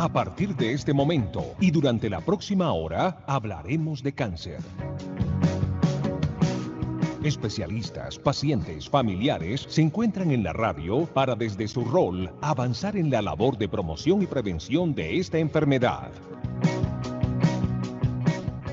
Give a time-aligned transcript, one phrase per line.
[0.00, 4.60] A partir de este momento y durante la próxima hora hablaremos de cáncer.
[7.24, 13.22] Especialistas, pacientes, familiares se encuentran en la radio para desde su rol avanzar en la
[13.22, 16.12] labor de promoción y prevención de esta enfermedad.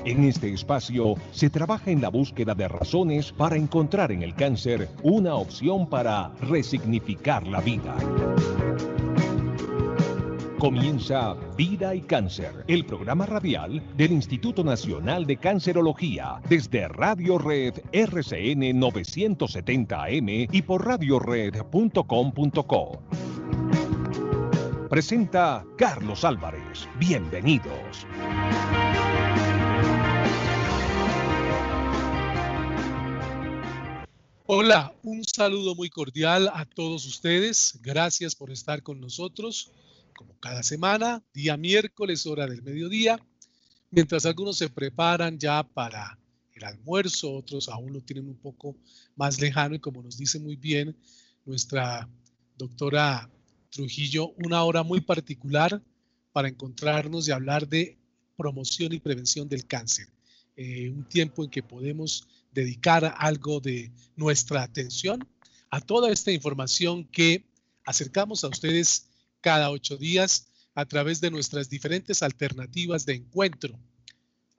[0.04, 4.88] En este espacio se trabaja en la búsqueda de razones para encontrar en el cáncer
[5.02, 7.96] una opción para resignificar la vida.
[10.58, 17.74] Comienza Vida y Cáncer, el programa radial del Instituto Nacional de Cancerología, desde Radio Red
[17.92, 23.02] RCN 970 AM y por radiored.com.co.
[24.88, 26.88] Presenta Carlos Álvarez.
[26.98, 28.06] Bienvenidos.
[34.46, 37.80] Hola, un saludo muy cordial a todos ustedes.
[37.82, 39.72] Gracias por estar con nosotros,
[40.16, 43.20] como cada semana, día miércoles, hora del mediodía,
[43.90, 46.18] mientras algunos se preparan ya para
[46.54, 48.76] el almuerzo, otros aún lo tienen un poco
[49.14, 50.96] más lejano y como nos dice muy bien
[51.44, 52.08] nuestra
[52.56, 53.30] doctora
[53.70, 55.82] Trujillo, una hora muy particular
[56.32, 57.98] para encontrarnos y hablar de
[58.36, 60.08] promoción y prevención del cáncer.
[60.56, 65.28] Eh, un tiempo en que podemos dedicar algo de nuestra atención
[65.68, 67.44] a toda esta información que
[67.84, 69.05] acercamos a ustedes
[69.46, 73.78] cada ocho días a través de nuestras diferentes alternativas de encuentro.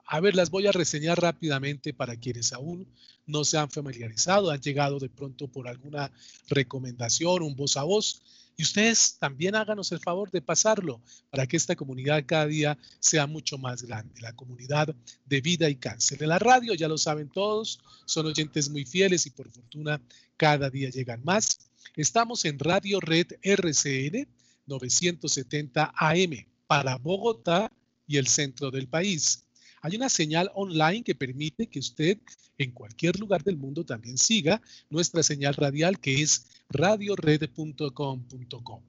[0.06, 2.88] A ver, las voy a reseñar rápidamente para quienes aún
[3.26, 6.10] no se han familiarizado, han llegado de pronto por alguna
[6.48, 8.22] recomendación, un voz a voz.
[8.56, 13.26] Y ustedes también háganos el favor de pasarlo para que esta comunidad cada día sea
[13.26, 16.22] mucho más grande, la comunidad de vida y cáncer.
[16.22, 20.00] En la radio, ya lo saben todos, son oyentes muy fieles y por fortuna
[20.38, 21.58] cada día llegan más.
[21.94, 24.37] Estamos en Radio Red RCN
[24.68, 27.72] 970 AM para Bogotá
[28.06, 29.44] y el centro del país.
[29.80, 32.18] Hay una señal online que permite que usted
[32.58, 38.82] en cualquier lugar del mundo también siga nuestra señal radial que es radiored.com.co.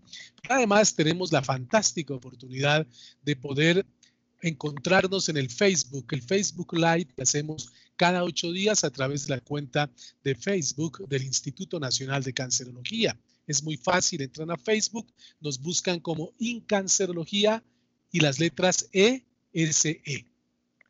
[0.49, 2.87] Además, tenemos la fantástica oportunidad
[3.21, 3.85] de poder
[4.41, 9.35] encontrarnos en el Facebook, el Facebook Live que hacemos cada ocho días a través de
[9.35, 9.91] la cuenta
[10.23, 13.17] de Facebook del Instituto Nacional de Cancerología.
[13.49, 15.11] Es muy fácil, entran a Facebook,
[15.41, 17.63] nos buscan como Incancerología
[18.11, 20.25] y las letras E, S, E.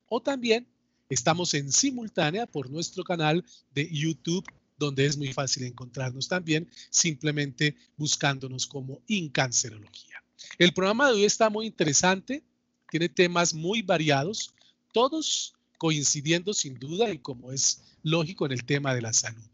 [0.09, 0.67] O también
[1.07, 4.45] estamos en simultánea por nuestro canal de YouTube
[4.77, 10.21] donde es muy fácil encontrarnos también, simplemente buscándonos como Incancerología.
[10.57, 12.43] El programa de hoy está muy interesante,
[12.91, 14.53] tiene temas muy variados,
[14.91, 19.49] todos coincidiendo sin duda y como es lógico en el tema de la salud.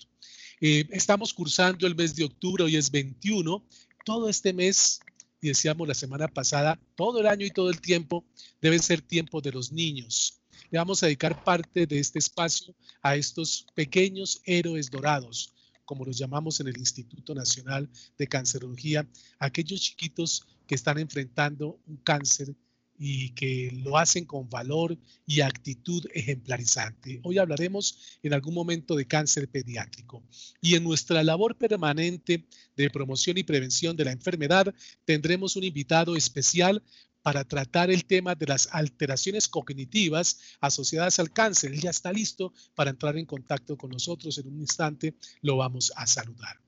[0.62, 3.62] Eh, estamos cursando el mes de octubre, hoy es 21,
[4.06, 5.02] todo este mes,
[5.42, 8.26] y decíamos la semana pasada, todo el año y todo el tiempo
[8.62, 10.42] debe ser tiempo de los niños.
[10.72, 16.18] Le vamos a dedicar parte de este espacio a estos pequeños héroes dorados, como los
[16.18, 19.08] llamamos en el Instituto Nacional de Cancerología,
[19.40, 22.56] aquellos chiquitos que están enfrentando un cáncer
[22.98, 27.20] y que lo hacen con valor y actitud ejemplarizante.
[27.24, 30.24] Hoy hablaremos en algún momento de cáncer pediátrico.
[30.62, 32.46] Y en nuestra labor permanente
[32.76, 34.74] de promoción y prevención de la enfermedad
[35.06, 36.84] tendremos un invitado especial
[37.22, 41.74] para tratar el tema de las alteraciones cognitivas asociadas al cáncer.
[41.74, 44.38] Él ya está listo para entrar en contacto con nosotros.
[44.38, 46.65] En un instante lo vamos a saludar.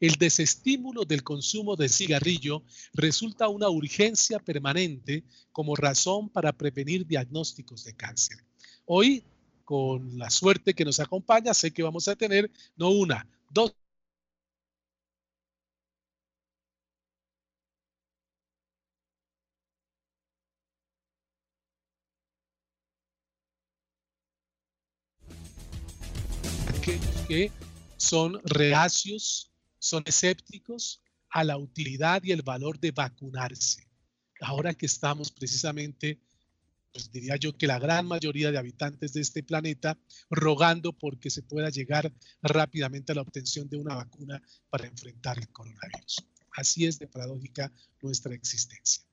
[0.00, 7.84] El desestímulo del consumo de cigarrillo resulta una urgencia permanente como razón para prevenir diagnósticos
[7.84, 8.38] de cáncer.
[8.86, 9.22] Hoy,
[9.62, 13.74] con la suerte que nos acompaña, sé que vamos a tener no una, dos
[27.28, 27.52] que
[27.98, 33.88] son reacios, son escépticos a la utilidad y el valor de vacunarse.
[34.40, 36.20] Ahora que estamos precisamente,
[36.92, 41.42] pues diría yo que la gran mayoría de habitantes de este planeta rogando porque se
[41.42, 42.12] pueda llegar
[42.42, 46.24] rápidamente a la obtención de una vacuna para enfrentar el coronavirus.
[46.52, 47.72] Así es de paradójica
[48.02, 49.04] nuestra existencia.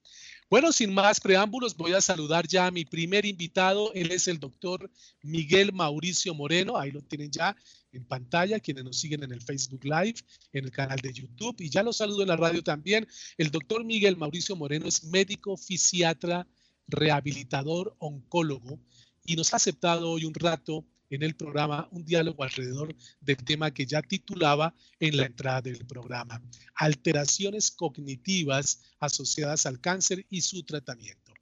[0.50, 3.92] Bueno, sin más preámbulos, voy a saludar ya a mi primer invitado.
[3.94, 4.90] Él es el doctor
[5.22, 6.78] Miguel Mauricio Moreno.
[6.78, 7.54] Ahí lo tienen ya
[7.92, 10.16] en pantalla, quienes nos siguen en el Facebook Live,
[10.54, 11.58] en el canal de YouTube.
[11.60, 13.06] Y ya lo saludo en la radio también.
[13.38, 16.48] El doctor Miguel Mauricio Moreno es médico, fisiatra,
[16.88, 18.80] rehabilitador, oncólogo
[19.28, 23.72] y nos ha aceptado hoy un rato en el programa un diálogo alrededor del tema
[23.72, 26.42] que ya titulaba en la entrada del programa,
[26.76, 31.34] alteraciones cognitivas asociadas al cáncer y su tratamiento.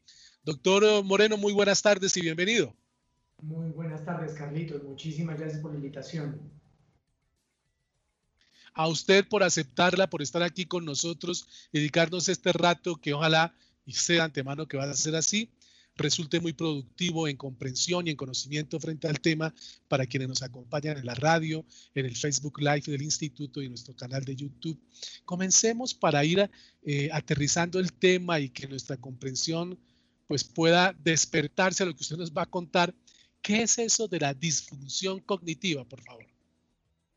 [0.44, 2.76] Doctor Moreno, muy buenas tardes y bienvenido.
[3.42, 4.84] Muy buenas tardes, Carlitos.
[4.84, 6.40] Muchísimas gracias por la invitación.
[8.74, 13.94] A usted por aceptarla, por estar aquí con nosotros, dedicarnos este rato que ojalá y
[13.94, 15.50] sea antemano que va a ser así,
[15.96, 19.54] resulte muy productivo en comprensión y en conocimiento frente al tema
[19.88, 23.72] para quienes nos acompañan en la radio, en el Facebook Live del Instituto y en
[23.72, 24.80] nuestro canal de YouTube.
[25.24, 26.50] Comencemos para ir
[26.84, 29.78] eh, aterrizando el tema y que nuestra comprensión
[30.28, 32.94] pues pueda despertarse a lo que usted nos va a contar.
[33.42, 36.26] ¿Qué es eso de la disfunción cognitiva, por favor?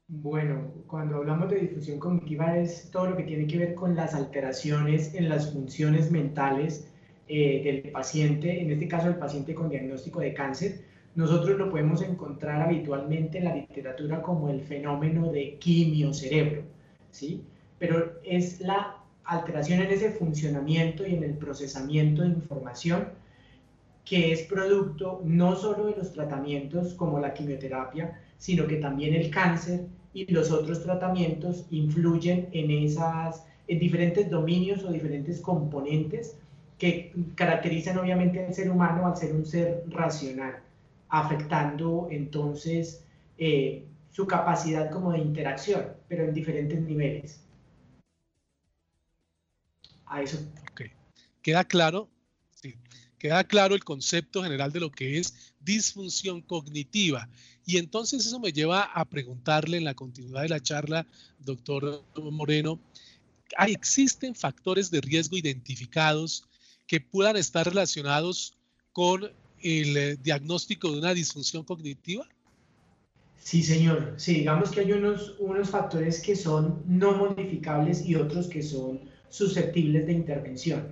[0.08, 4.14] Bueno, cuando hablamos de disfunción cognitiva es todo lo que tiene que ver con las
[4.14, 6.86] alteraciones en las funciones mentales
[7.28, 10.80] eh, del paciente, en este caso el paciente con diagnóstico de cáncer.
[11.14, 16.62] Nosotros lo podemos encontrar habitualmente en la literatura como el fenómeno de quimiocerebro,
[17.10, 17.42] ¿sí?
[17.78, 23.08] Pero es la alteración en ese funcionamiento y en el procesamiento de información
[24.04, 29.30] que es producto no solo de los tratamientos como la quimioterapia, sino que también el
[29.30, 36.38] cáncer y los otros tratamientos influyen en esas en diferentes dominios o diferentes componentes
[36.78, 40.62] que caracterizan obviamente al ser humano al ser un ser racional,
[41.08, 43.04] afectando entonces
[43.36, 47.40] eh, su capacidad como de interacción, pero en diferentes niveles.
[50.06, 50.38] A eso.
[51.42, 52.10] Queda claro,
[52.50, 52.74] sí.
[53.18, 57.28] Queda claro el concepto general de lo que es disfunción cognitiva.
[57.64, 61.06] Y entonces eso me lleva a preguntarle en la continuidad de la charla,
[61.38, 62.80] doctor Moreno,
[63.66, 66.47] ¿existen factores de riesgo identificados
[66.88, 68.58] que puedan estar relacionados
[68.92, 69.30] con
[69.62, 72.26] el eh, diagnóstico de una disfunción cognitiva?
[73.38, 74.14] Sí, señor.
[74.16, 79.00] Sí, digamos que hay unos, unos factores que son no modificables y otros que son
[79.28, 80.88] susceptibles de intervención.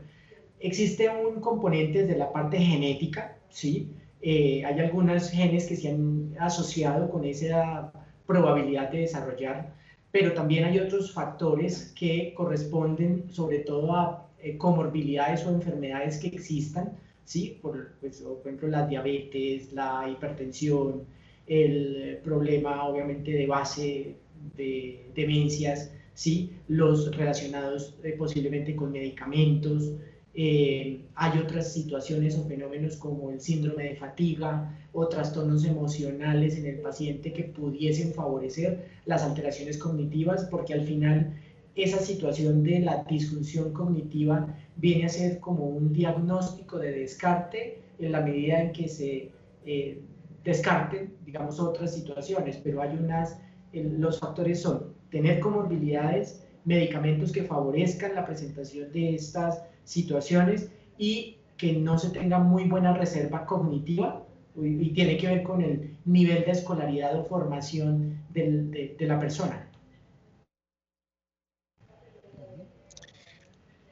[0.61, 3.91] Existe un componente de la parte genética, ¿sí?
[4.21, 7.93] Eh, hay algunos genes que se han asociado con esa
[8.27, 9.75] probabilidad de desarrollar,
[10.11, 16.29] pero también hay otros factores que corresponden sobre todo a eh, comorbilidades o enfermedades que
[16.29, 16.93] existan,
[17.25, 17.59] ¿sí?
[17.61, 21.05] Por, pues, por ejemplo, la diabetes, la hipertensión,
[21.47, 24.17] el problema obviamente de base
[24.57, 26.51] de demencias, ¿sí?
[26.69, 29.93] los relacionados eh, posiblemente con medicamentos.
[30.35, 36.67] Eh, hay otras situaciones o fenómenos como el síndrome de fatiga o trastornos emocionales en
[36.67, 41.35] el paciente que pudiesen favorecer las alteraciones cognitivas porque al final
[41.77, 44.47] esa situación de la disfunción cognitiva
[44.77, 49.31] viene a ser como un diagnóstico de descarte en la medida en que se
[49.67, 50.01] eh,
[50.43, 53.39] descarten, digamos, otras situaciones, pero hay unas,
[53.73, 61.75] los factores son tener comorbilidades, medicamentos que favorezcan la presentación de estas situaciones y que
[61.75, 64.25] no se tenga muy buena reserva cognitiva
[64.57, 69.66] y, tiene que ver con el nivel de escolaridad o formación de la persona.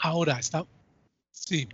[0.05, 0.67] Ahora, está,
[1.31, 1.67] sí,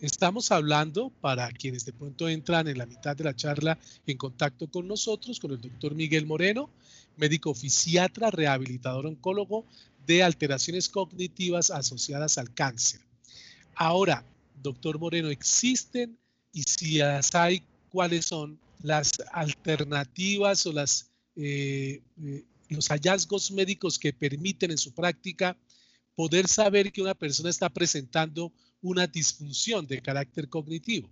[0.00, 4.68] estamos hablando para quienes de pronto entran en la mitad de la charla en contacto
[4.68, 6.70] con nosotros, con el doctor Miguel Moreno,
[7.16, 9.64] médico fisiatra, rehabilitador oncólogo
[10.04, 13.00] de alteraciones cognitivas asociadas al cáncer.
[13.76, 14.24] Ahora,
[14.60, 16.18] doctor Moreno, ¿existen
[16.52, 24.00] y si las hay, cuáles son las alternativas o las, eh, eh, los hallazgos médicos
[24.00, 25.56] que permiten en su práctica
[26.18, 31.08] poder saber que una persona está presentando una disfunción de carácter cognitivo?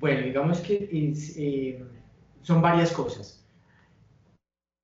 [0.00, 0.88] Bueno, digamos que
[1.36, 1.84] eh,
[2.42, 3.40] son varias cosas.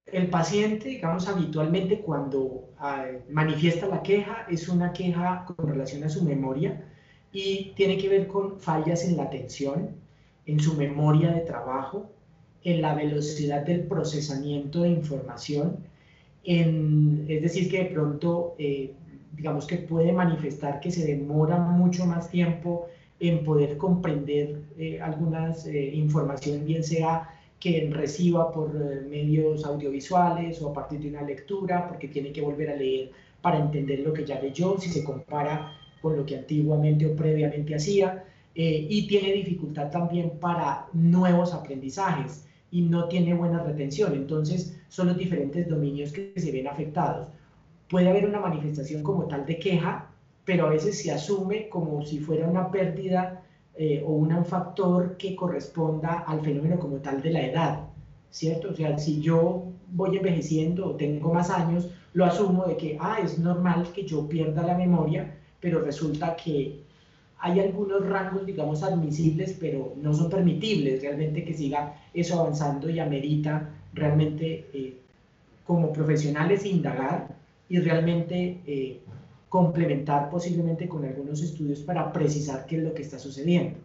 [0.06, 6.08] El paciente, digamos, habitualmente cuando ah, manifiesta la queja es una queja con relación a
[6.08, 6.80] su memoria
[7.32, 9.90] y tiene que ver con fallas en la atención,
[10.46, 12.12] en su memoria de trabajo,
[12.62, 15.78] en la velocidad del procesamiento de información,
[16.44, 18.94] en, es decir, que de pronto eh,
[19.32, 22.88] digamos que puede manifestar que se demora mucho más tiempo
[23.20, 25.92] en poder comprender eh, algunas eh,
[26.64, 32.08] bien sea que reciba por eh, medios audiovisuales o a partir de una lectura, porque
[32.08, 33.10] tiene que volver a leer
[33.42, 37.74] para entender lo que ya leyó, si se compara con lo que antiguamente o previamente
[37.74, 44.12] hacía, y tiene dificultad también para nuevos aprendizajes y no tiene buena retención.
[44.12, 47.28] Entonces, son los diferentes dominios que se ven afectados
[47.90, 50.08] puede haber una manifestación como tal de queja,
[50.44, 53.42] pero a veces se asume como si fuera una pérdida
[53.76, 57.90] eh, o un factor que corresponda al fenómeno como tal de la edad.
[58.30, 58.70] ¿cierto?
[58.70, 63.18] O sea, si yo voy envejeciendo o tengo más años, lo asumo de que, ah,
[63.22, 66.80] es normal que yo pierda la memoria, pero resulta que
[67.38, 72.98] hay algunos rangos, digamos, admisibles, pero no son permitibles realmente que siga eso avanzando y
[72.98, 74.96] amerita realmente eh,
[75.66, 77.39] como profesionales indagar
[77.70, 79.00] y realmente eh,
[79.48, 83.78] complementar posiblemente con algunos estudios para precisar qué es lo que está sucediendo.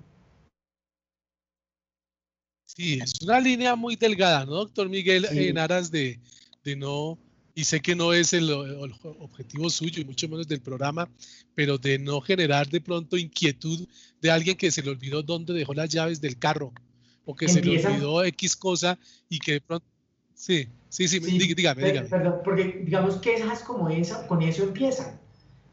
[2.66, 5.26] Sí, es una línea muy delgada, ¿no, doctor Miguel?
[5.32, 6.20] En aras de,
[6.64, 7.18] de, no,
[7.54, 11.08] y sé que no es el, objetivo suyo y mucho menos del programa,
[11.54, 13.88] pero de no generar de pronto inquietud
[14.20, 16.74] de alguien que se le olvidó dónde dejó las llaves del carro
[17.24, 18.98] o que se le olvidó X cosa
[19.30, 19.86] y que de pronto...
[20.34, 22.08] Sí, sí, sí, dígame, dígame.
[22.08, 25.20] Perdón, porque digamos que esas como esa, con eso empiezan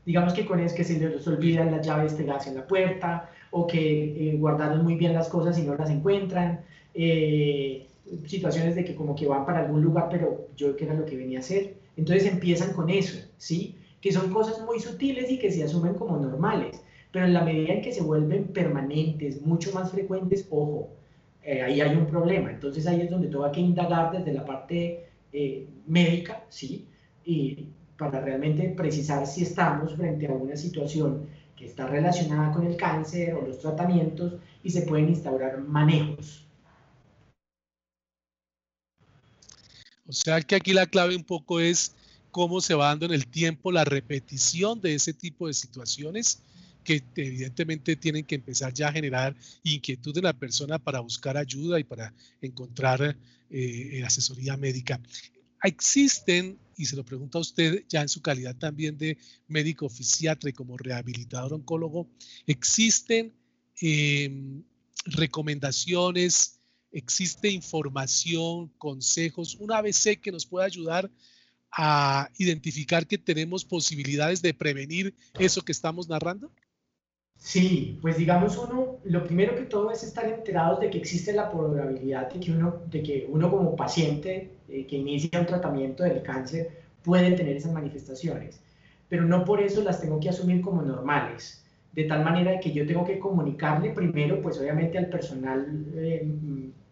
[0.04, 3.30] digamos que con es que se les olvidan las llaves de gas en la puerta
[3.50, 6.60] o que eh, guardaron muy bien las cosas y no las encuentran,
[6.94, 7.86] eh,
[8.26, 11.16] situaciones de que como que van para algún lugar, pero yo que era lo que
[11.16, 11.74] venía a hacer.
[11.96, 13.76] Entonces empiezan con eso, ¿sí?
[14.00, 17.74] Que son cosas muy sutiles y que se asumen como normales, pero en la medida
[17.74, 20.90] en que se vuelven permanentes, mucho más frecuentes, ojo,
[21.44, 22.50] eh, ahí hay un problema.
[22.50, 25.04] Entonces ahí es donde todo hay que indagar desde la parte
[25.86, 26.88] médica, ¿sí?
[27.24, 32.76] Y para realmente precisar si estamos frente a una situación que está relacionada con el
[32.76, 36.46] cáncer o los tratamientos y se pueden instaurar manejos.
[40.08, 41.94] O sea que aquí la clave un poco es
[42.30, 46.42] cómo se va dando en el tiempo la repetición de ese tipo de situaciones
[46.82, 51.78] que evidentemente tienen que empezar ya a generar inquietud en la persona para buscar ayuda
[51.78, 53.16] y para encontrar
[53.50, 55.00] eh, asesoría médica.
[55.62, 60.50] Existen y se lo pregunto a usted ya en su calidad también de médico fisiatra
[60.50, 62.08] y como rehabilitador oncólogo,
[62.46, 63.32] ¿existen
[63.80, 64.62] em,
[65.04, 66.60] recomendaciones,
[66.90, 71.10] existe información, consejos, un ABC que nos pueda ayudar
[71.70, 76.52] a identificar que tenemos posibilidades de prevenir eso que estamos narrando?
[77.44, 81.50] Sí, pues digamos uno, lo primero que todo es estar enterados de que existe la
[81.50, 86.22] probabilidad de que uno, de que uno como paciente eh, que inicia un tratamiento del
[86.22, 86.68] cáncer
[87.02, 88.60] puede tener esas manifestaciones,
[89.08, 92.86] pero no por eso las tengo que asumir como normales, de tal manera que yo
[92.86, 96.24] tengo que comunicarle primero, pues obviamente al personal eh,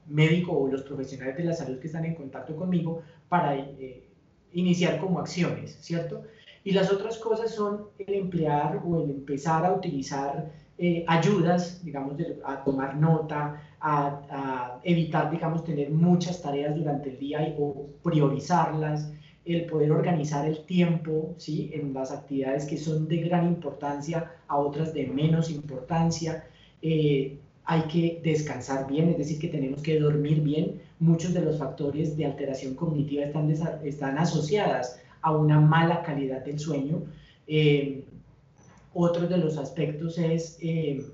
[0.09, 4.03] médico o los profesionales de la salud que están en contacto conmigo para eh,
[4.53, 6.25] iniciar como acciones, ¿cierto?
[6.63, 10.51] Y las otras cosas son el emplear o el empezar a utilizar
[10.83, 17.55] eh, ayudas, digamos, a tomar nota, a, evitar, digamos, tener muchas tareas durante el día
[17.59, 19.13] o priorizarlas,
[19.45, 21.71] el poder organizar el tiempo, ¿sí?
[21.75, 26.45] En las actividades que son de gran importancia a otras de menos importancia.
[26.83, 30.81] Eh, hay que descansar bien, es decir, que tenemos que dormir bien.
[30.99, 33.51] Muchos de los factores de alteración cognitiva están,
[33.85, 37.03] están asociadas a una mala calidad del sueño.
[37.47, 38.05] Eh,
[38.93, 41.05] otro de los aspectos es eh,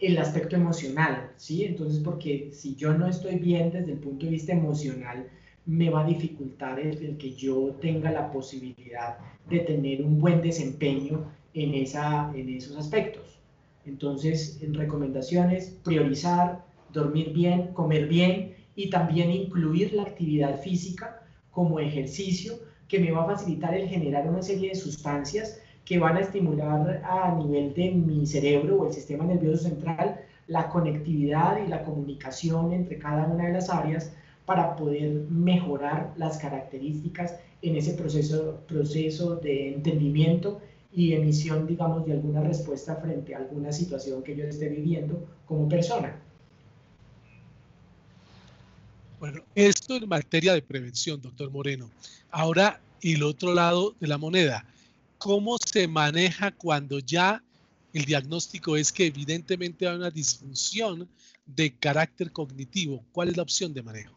[0.00, 1.64] el aspecto emocional, ¿sí?
[1.64, 5.28] Entonces, porque si yo no estoy bien desde el punto de vista emocional,
[5.66, 11.24] me va a dificultar el, que yo tenga la posibilidad de tener un buen desempeño
[11.54, 13.38] en, esa, en esos aspectos.
[13.86, 21.78] Entonces, en recomendaciones, priorizar, dormir bien, comer bien y también incluir la actividad física como
[21.78, 22.54] ejercicio
[22.90, 27.02] que me va a facilitar el generar una serie de sustancias que van a estimular
[27.04, 30.20] a nivel de mi cerebro o el sistema nervioso central
[30.50, 34.12] la conectividad y la comunicación entre cada una de las áreas
[34.44, 40.60] para poder mejorar las características en ese proceso, proceso de entendimiento
[40.92, 45.68] y emisión, digamos, de alguna respuesta frente a alguna situación que yo esté viviendo como
[45.68, 46.19] persona.
[49.20, 51.90] Bueno, esto en materia de prevención, doctor Moreno.
[52.30, 54.64] Ahora, el otro lado de la moneda,
[55.18, 57.42] ¿cómo se maneja cuando ya
[57.92, 61.06] el diagnóstico es que evidentemente hay una disfunción
[61.44, 63.04] de carácter cognitivo?
[63.12, 64.14] ¿Cuál es la opción de manejo?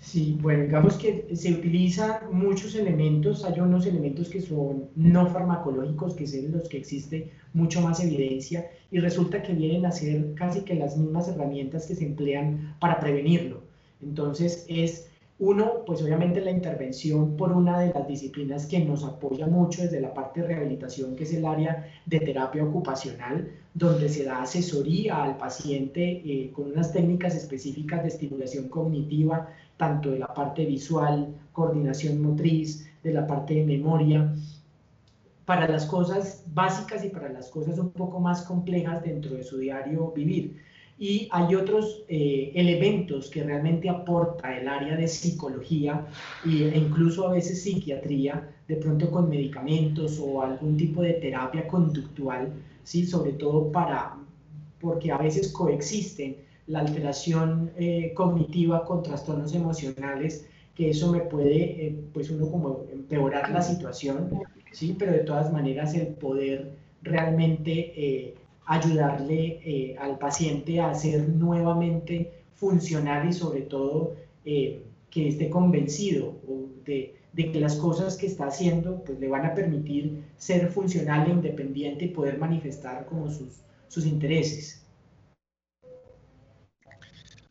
[0.00, 6.14] Sí, bueno, digamos que se utilizan muchos elementos, hay unos elementos que son no farmacológicos,
[6.14, 10.62] que son los que existe mucho más evidencia, y resulta que vienen a ser casi
[10.62, 13.65] que las mismas herramientas que se emplean para prevenirlo.
[14.02, 19.46] Entonces es uno, pues obviamente la intervención por una de las disciplinas que nos apoya
[19.46, 24.24] mucho desde la parte de rehabilitación, que es el área de terapia ocupacional, donde se
[24.24, 30.32] da asesoría al paciente eh, con unas técnicas específicas de estimulación cognitiva, tanto de la
[30.32, 34.34] parte visual, coordinación motriz, de la parte de memoria,
[35.44, 39.58] para las cosas básicas y para las cosas un poco más complejas dentro de su
[39.58, 40.56] diario vivir.
[40.98, 46.06] Y hay otros eh, elementos que realmente aporta el área de psicología
[46.44, 52.50] e incluso a veces psiquiatría, de pronto con medicamentos o algún tipo de terapia conductual,
[52.82, 53.06] ¿sí?
[53.06, 54.16] sobre todo para,
[54.80, 56.36] porque a veces coexisten
[56.66, 62.86] la alteración eh, cognitiva con trastornos emocionales, que eso me puede, eh, pues uno como
[62.90, 64.30] empeorar la situación,
[64.72, 64.96] ¿sí?
[64.98, 66.72] pero de todas maneras el poder
[67.02, 68.34] realmente
[68.66, 76.34] ayudarle eh, al paciente a ser nuevamente funcional y sobre todo eh, que esté convencido
[76.84, 81.32] de, que las cosas que está haciendo pues le van a permitir ser funcional e
[81.32, 84.82] independiente y poder manifestar como sus, sus intereses.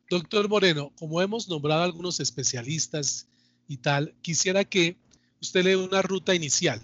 [0.09, 3.27] Doctor Moreno, como hemos nombrado a algunos especialistas
[3.67, 4.97] y tal, quisiera que
[5.41, 6.81] usted le dé una ruta inicial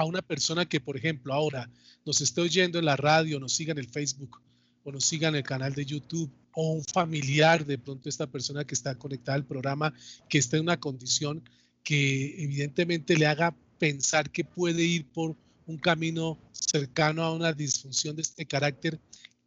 [0.00, 1.70] a una persona que, por ejemplo, ahora
[2.06, 4.40] nos esté oyendo en la radio, nos siga en el Facebook
[4.82, 8.64] o nos siga en el canal de YouTube o un familiar de pronto esta persona
[8.64, 9.92] que está conectada al programa,
[10.30, 11.42] que está en una condición
[11.84, 18.16] que evidentemente le haga pensar que puede ir por un camino cercano a una disfunción
[18.16, 18.98] de este carácter,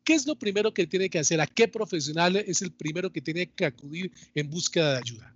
[0.03, 1.41] ¿qué es lo primero que tiene que hacer?
[1.41, 5.35] ¿A qué profesional es el primero que tiene que acudir en búsqueda de ayuda?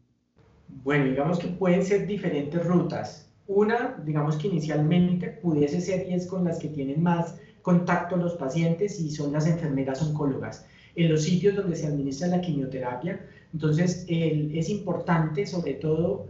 [0.67, 3.26] Bueno, digamos que pueden ser diferentes rutas.
[3.47, 8.35] Una, digamos que inicialmente pudiese ser y es con las que tienen más contacto los
[8.35, 10.65] pacientes y son las enfermeras oncólogas.
[10.95, 16.25] En los sitios donde se administra la quimioterapia, entonces es importante, sobre todo,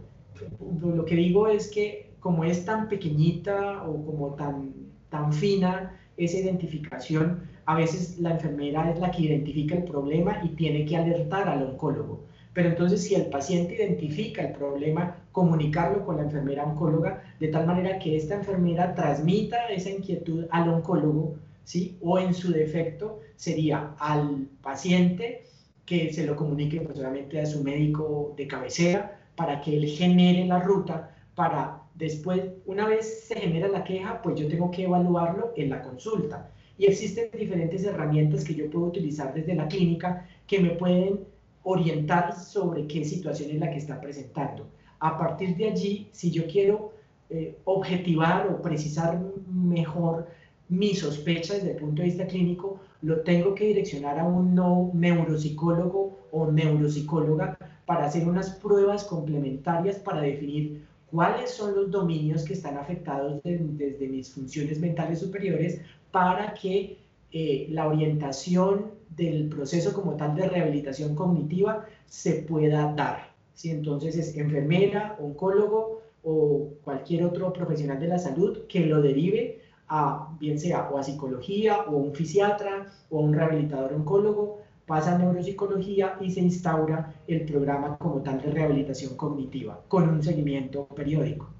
[0.80, 4.72] lo que digo es que como es tan pequeñita o como tan,
[5.08, 10.50] tan fina esa identificación, a veces la enfermera es la que identifica el problema y
[10.50, 12.24] tiene que alertar al oncólogo.
[12.52, 17.66] Pero entonces si el paciente identifica el problema, comunicarlo con la enfermera oncóloga, de tal
[17.66, 21.96] manera que esta enfermera transmita esa inquietud al oncólogo, ¿sí?
[22.00, 25.44] O en su defecto sería al paciente
[25.84, 30.58] que se lo comunique pues, a su médico de cabecera para que él genere la
[30.58, 35.70] ruta para después, una vez se genera la queja, pues yo tengo que evaluarlo en
[35.70, 36.50] la consulta.
[36.78, 41.20] Y existen diferentes herramientas que yo puedo utilizar desde la clínica que me pueden
[41.70, 44.66] orientar sobre qué situación es la que está presentando.
[45.00, 46.94] A partir de allí, si yo quiero
[47.28, 49.20] eh, objetivar o precisar
[49.52, 50.26] mejor
[50.70, 54.54] mi sospecha desde el punto de vista clínico, lo tengo que direccionar a un
[54.94, 62.54] neuropsicólogo o neuropsicóloga para hacer unas pruebas complementarias para definir cuáles son los dominios que
[62.54, 66.96] están afectados desde mis funciones mentales superiores para que
[67.30, 73.32] eh, la orientación del proceso como tal de rehabilitación cognitiva se pueda dar.
[73.54, 79.60] Si entonces es enfermera, oncólogo o cualquier otro profesional de la salud que lo derive
[79.88, 85.18] a bien sea o a psicología o un fisiatra o un rehabilitador oncólogo, pasa a
[85.18, 91.57] neuropsicología y se instaura el programa como tal de rehabilitación cognitiva con un seguimiento periódico.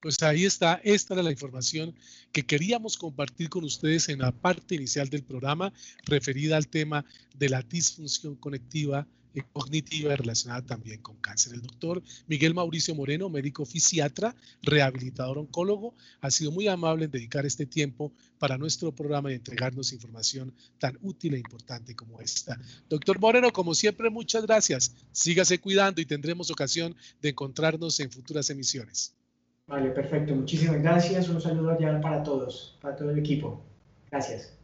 [0.00, 1.92] Pues ahí está, esta era la información
[2.30, 5.72] que queríamos compartir con ustedes en la parte inicial del programa
[6.04, 11.54] referida al tema de la disfunción conectiva y cognitiva relacionada también con cáncer.
[11.54, 17.44] El doctor Miguel Mauricio Moreno, médico fisiatra, rehabilitador oncólogo, ha sido muy amable en dedicar
[17.44, 22.56] este tiempo para nuestro programa y entregarnos información tan útil e importante como esta.
[22.88, 24.94] Doctor Moreno, como siempre, muchas gracias.
[25.10, 29.18] Sígase cuidando y tendremos ocasión de encontrarnos en futuras emisiones.
[29.68, 30.34] Vale, perfecto.
[30.34, 31.28] Muchísimas gracias.
[31.28, 33.62] Un saludo ya para todos, para todo el equipo.
[34.10, 34.54] Gracias.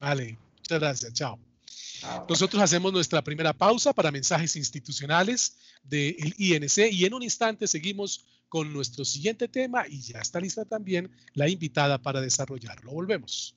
[0.00, 1.12] Vale, muchas gracias.
[1.12, 1.38] Chao.
[2.28, 8.24] Nosotros hacemos nuestra primera pausa para mensajes institucionales del INC y en un instante seguimos
[8.48, 12.92] con nuestro siguiente tema y ya está lista también la invitada para desarrollarlo.
[12.92, 13.56] Volvemos.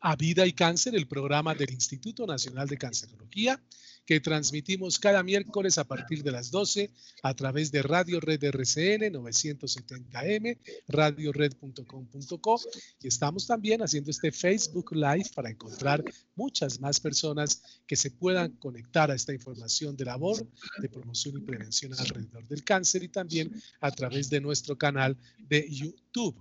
[0.00, 3.60] a Vida y Cáncer, el programa del Instituto Nacional de Cancerología
[4.08, 6.90] que transmitimos cada miércoles a partir de las 12
[7.22, 10.56] a través de Radio Red RCN 970M,
[10.88, 12.60] radiored.com.co
[13.02, 16.02] y estamos también haciendo este Facebook Live para encontrar
[16.36, 20.38] muchas más personas que se puedan conectar a esta información de labor,
[20.78, 25.18] de promoción y prevención alrededor del cáncer y también a través de nuestro canal
[25.50, 26.34] de YouTube.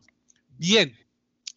[0.57, 0.95] Bien,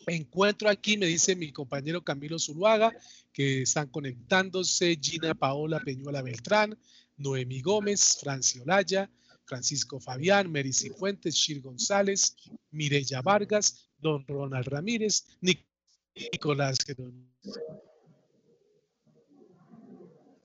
[0.06, 2.92] encuentro aquí, me dice mi compañero Camilo Zuluaga,
[3.32, 6.78] que están conectándose Gina Paola Peñuela Beltrán,
[7.16, 9.10] Noemi Gómez, Franci Olaya,
[9.44, 12.36] Francisco Fabián, Mary Cifuentes, Shir González,
[12.70, 16.78] Mireya Vargas, Don Ronald Ramírez, Nicolás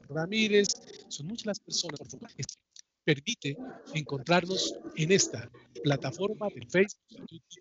[0.09, 0.67] Ramírez,
[1.09, 2.29] son muchas las personas, por favor,
[3.05, 3.55] permite
[3.93, 5.49] encontrarnos en esta
[5.83, 7.01] plataforma del Facebook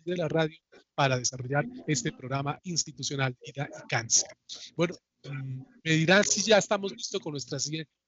[0.05, 0.59] de la radio
[0.95, 4.31] para desarrollar este programa institucional Vida y Cáncer.
[4.75, 7.59] Bueno, mm, me dirán si ya estamos listos con nuestra,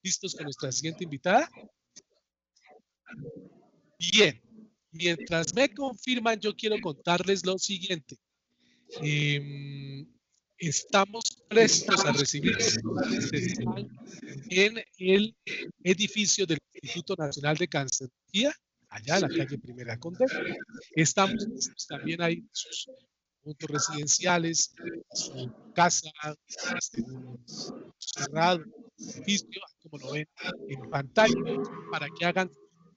[0.03, 1.49] listos con nuestra siguiente invitada.
[4.13, 4.41] Bien,
[4.91, 8.17] mientras me confirman, yo quiero contarles lo siguiente.
[9.01, 10.07] Em,
[10.59, 12.57] estamos prestos a recibir
[14.51, 15.37] en el
[15.83, 18.53] edificio del Instituto Nacional de Cancerología,
[18.89, 20.25] allá en la calle Primera Conde.
[20.95, 21.47] Estamos
[21.89, 22.89] también ahí sus
[23.43, 24.73] puntos residenciales,
[25.13, 26.11] su casa,
[26.77, 27.03] este,
[27.99, 28.65] cerrado,
[28.99, 30.29] edificio, como lo ven
[30.69, 31.35] en pantalla,
[31.91, 32.51] para que hagan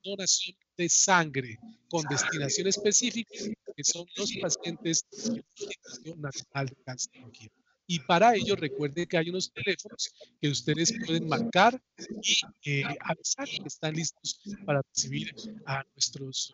[0.03, 3.31] donación de sangre con destinación específica,
[3.75, 7.49] que son los pacientes de la Institución Nacional de Cancerología.
[7.91, 11.81] Y para ello recuerden que hay unos teléfonos que ustedes pueden marcar
[12.21, 12.35] y
[12.69, 15.33] eh, avisar que están listos para recibir
[15.65, 16.53] a nuestros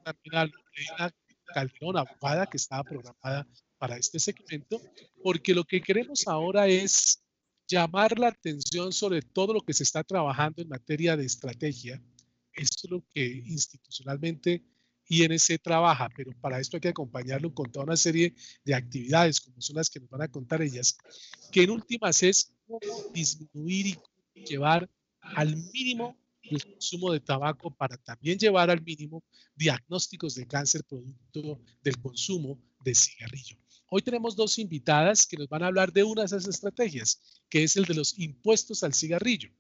[0.05, 1.15] También a Lorena
[1.53, 3.47] Calderón, abogada, que estaba programada
[3.79, 4.81] para este segmento,
[5.23, 7.23] porque lo que queremos ahora es
[7.69, 12.03] llamar la atención sobre todo lo que se está trabajando en materia de estrategia.
[12.53, 14.65] Esto es lo que institucionalmente
[15.11, 19.61] INC trabaja, pero para esto hay que acompañarlo con toda una serie de actividades, como
[19.61, 20.97] son las que nos van a contar ellas,
[21.51, 22.55] que en últimas es
[23.13, 23.99] disminuir
[24.35, 24.89] y llevar
[25.21, 29.25] al mínimo el consumo de tabaco para también llevar al mínimo
[29.57, 33.57] diagnósticos de cáncer producto del consumo de cigarrillo.
[33.91, 37.65] Hoy tenemos dos invitadas que nos van a hablar de una de esas estrategias, que
[37.65, 39.51] es el de los impuestos al cigarrillo.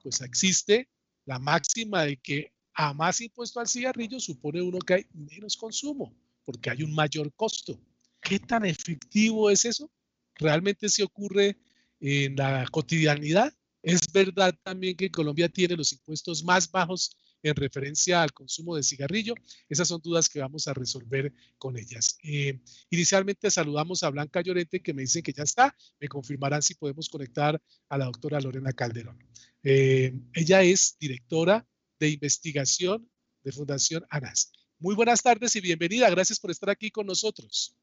[0.00, 0.88] Pues existe
[1.24, 6.14] la máxima de que a más impuesto al cigarrillo supone uno que hay menos consumo,
[6.44, 7.78] porque hay un mayor costo.
[8.20, 9.90] ¿Qué tan efectivo es eso?
[10.36, 11.58] ¿Realmente se ocurre
[12.02, 13.54] en la cotidianidad.
[13.82, 18.82] Es verdad también que Colombia tiene los impuestos más bajos en referencia al consumo de
[18.82, 19.34] cigarrillo.
[19.68, 22.16] Esas son dudas que vamos a resolver con ellas.
[22.22, 25.74] Eh, inicialmente saludamos a Blanca Llorente que me dicen que ya está.
[25.98, 29.18] Me confirmarán si podemos conectar a la doctora Lorena Calderón.
[29.62, 31.66] Eh, ella es directora
[32.02, 33.08] de investigación
[33.44, 34.50] de Fundación ANAS.
[34.80, 36.10] Muy buenas tardes y bienvenida.
[36.10, 37.76] Gracias por estar aquí con nosotros.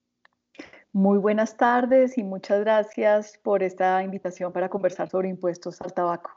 [0.91, 6.32] Muy buenas tardes y muchas gracias por esta invitación para conversar sobre impuestos al tabaco.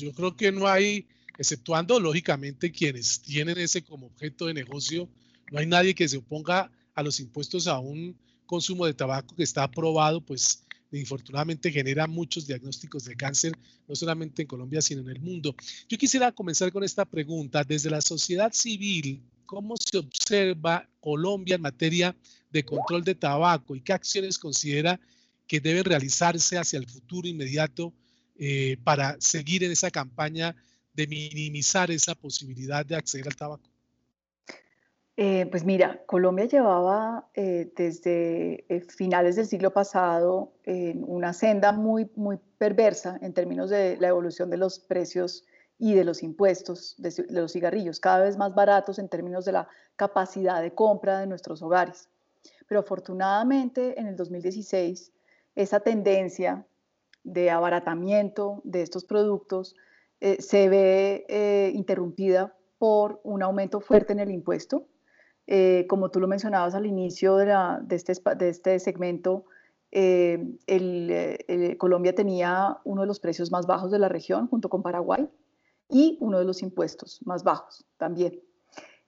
[0.00, 1.06] Yo creo que no hay,
[1.38, 5.08] exceptuando lógicamente quienes tienen ese como objeto de negocio,
[5.52, 9.44] no hay nadie que se oponga a los impuestos a un consumo de tabaco que
[9.44, 13.52] está aprobado, pues infortunadamente genera muchos diagnósticos de cáncer,
[13.86, 15.54] no solamente en Colombia, sino en el mundo.
[15.88, 17.64] Yo quisiera comenzar con esta pregunta.
[17.64, 22.16] Desde la sociedad civil, ¿cómo se observa Colombia en materia
[22.50, 24.98] de control de tabaco y qué acciones considera
[25.46, 27.92] que deben realizarse hacia el futuro inmediato
[28.38, 30.54] eh, para seguir en esa campaña
[30.94, 33.67] de minimizar esa posibilidad de acceder al tabaco?
[35.20, 41.72] Eh, pues mira, Colombia llevaba eh, desde eh, finales del siglo pasado en una senda
[41.72, 45.44] muy, muy perversa en términos de la evolución de los precios
[45.76, 49.50] y de los impuestos de, de, los cigarrillos, cada vez más baratos en términos de
[49.50, 52.08] la capacidad de compra de nuestros hogares.
[52.68, 55.10] Pero afortunadamente en el 2016
[55.56, 56.64] esa tendencia
[57.24, 59.74] de abaratamiento de estos productos
[60.20, 64.86] se ve interrumpida por un aumento fuerte en el impuesto
[65.50, 67.46] eh, como tú lo mencionabas al inicio de,
[67.88, 69.46] este, de este, segmento,
[69.90, 74.82] eh, eh, Colombia tenía uno de los precios más bajos de la región junto con
[74.82, 75.26] Paraguay
[75.88, 78.42] y uno de los impuestos más bajos también.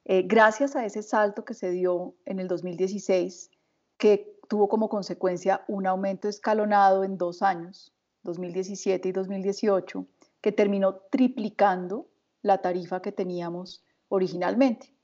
[0.06, 3.50] gracias a ese salto que se dio en el 2016,
[3.98, 10.06] que tuvo como consecuencia un aumento escalonado en dos años, 2017 y 2018,
[10.40, 12.08] que terminó triplicando
[12.40, 14.94] la tarifa que teníamos originalmente.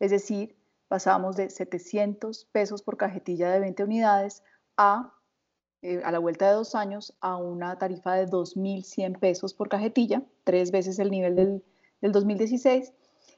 [0.00, 0.56] Es decir,
[0.88, 4.42] pasamos de 700 pesos por cajetilla de 20 unidades
[4.76, 5.14] a,
[5.82, 10.22] eh, a la vuelta de dos años, a una tarifa de 2.100 pesos por cajetilla,
[10.44, 11.64] tres veces el nivel del,
[12.00, 12.92] del 2016.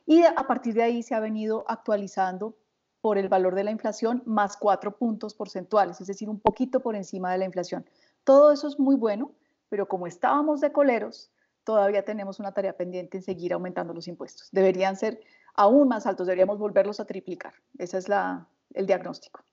[0.06, 2.56] Y a partir de ahí se ha venido actualizando
[3.00, 6.96] por el valor de la inflación más cuatro puntos porcentuales, es decir, un poquito por
[6.96, 7.84] encima de la inflación.
[8.24, 9.32] Todo eso es muy bueno,
[9.68, 11.30] pero como estábamos de coleros,
[11.64, 14.48] todavía tenemos una tarea pendiente en seguir aumentando los impuestos.
[14.52, 15.20] Deberían ser
[15.58, 17.52] aún más altos, deberíamos volverlos a triplicar.
[17.78, 19.44] Ese es la, el diagnóstico.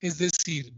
[0.00, 0.72] Es decir,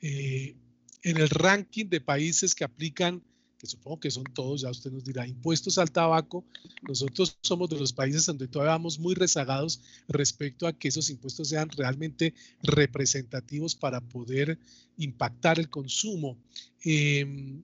[0.00, 0.56] eh,
[1.02, 3.22] en el ranking de países que aplican,
[3.58, 6.42] que supongo que son todos, ya usted nos dirá, impuestos al tabaco,
[6.88, 11.48] nosotros somos de los países donde todavía vamos muy rezagados respecto a que esos impuestos
[11.48, 14.58] sean realmente representativos para poder
[14.96, 16.38] impactar el consumo.
[16.82, 17.60] Eh,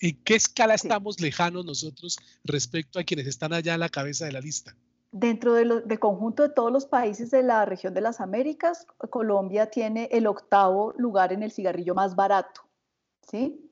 [0.00, 4.32] ¿En qué escala estamos lejanos nosotros respecto a quienes están allá a la cabeza de
[4.32, 4.76] la lista?
[5.10, 10.08] Dentro del conjunto de todos los países de la región de las Américas, Colombia tiene
[10.12, 12.62] el octavo lugar en el cigarrillo más barato.
[13.26, 13.70] ¿sí?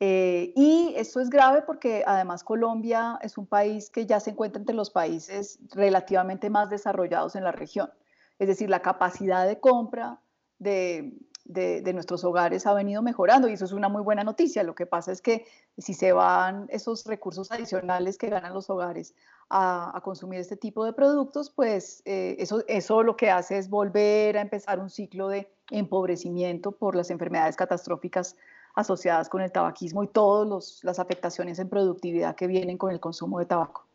[0.00, 4.58] Eh, y esto es grave porque además Colombia es un país que ya se encuentra
[4.58, 7.90] entre los países relativamente más desarrollados en la región.
[8.38, 10.20] Es decir, la capacidad de compra
[10.58, 11.12] de,
[11.44, 14.62] de, nuestros hogares ha venido mejorando y eso es una muy buena noticia.
[14.62, 15.46] Lo que pasa es que
[15.78, 19.14] si se van esos recursos adicionales que ganan los hogares
[19.50, 24.38] a, consumir este tipo de productos, pues eh, eso, eso lo que hace es volver
[24.38, 28.36] a empezar un ciclo de empobrecimiento por las enfermedades catastróficas
[28.74, 33.38] asociadas con el tabaquismo y todas las afectaciones en productividad que vienen con el consumo
[33.38, 33.86] de tabaco.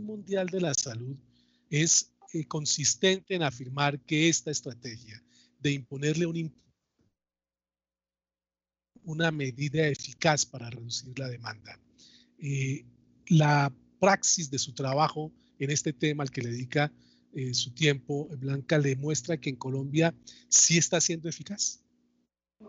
[0.00, 1.16] Mundial de la Salud
[1.70, 5.22] es eh, consistente en afirmar que esta estrategia
[5.60, 6.26] de imponerle
[9.04, 11.78] una medida eficaz para reducir la demanda,
[12.38, 12.84] eh,
[13.28, 16.92] la praxis de su trabajo en este tema al que le dedica
[17.34, 20.14] eh, su tiempo, Blanca, le muestra que en Colombia
[20.48, 21.82] sí está siendo eficaz.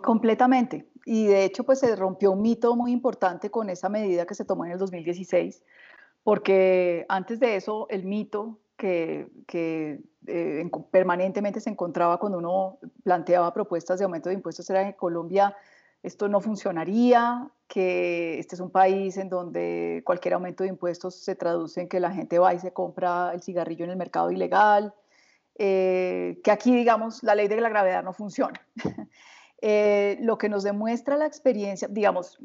[0.02, 0.90] Completamente.
[1.06, 4.46] Y de hecho, pues se rompió un mito muy importante con esa medida que se
[4.46, 5.64] tomó en el 2016,
[6.24, 14.00] porque antes de eso el mito que, eh, permanentemente se encontraba cuando uno planteaba propuestas
[14.00, 15.56] de aumento de impuestos era que Colombia
[16.02, 21.36] esto no funcionaría, que este es un país en donde cualquier aumento de impuestos se
[21.36, 24.94] traduce en que la gente va y se compra el cigarrillo en el mercado ilegal,
[25.58, 28.60] eh, que aquí, digamos, la ley de la gravedad no funciona.
[29.66, 32.38] Eh, lo que nos demuestra la experiencia, digamos,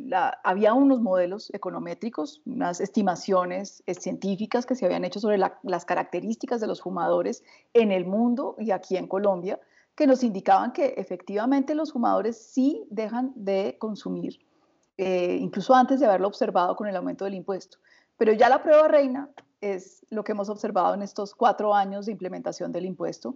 [0.45, 6.61] había unos modelos econométricos, unas estimaciones eh, científicas que se habían hecho sobre las características
[6.61, 7.43] de los fumadores
[7.75, 9.59] en el mundo y aquí en Colombia,
[9.97, 14.39] que nos indicaban que efectivamente los fumadores sí dejan de consumir,
[14.97, 17.79] eh, incluso antes de haberlo observado con el aumento del impuesto.
[18.17, 19.29] Pero ya la prueba reina
[19.61, 23.35] es lo que hemos observado en estos cuatro años de implementación del impuesto,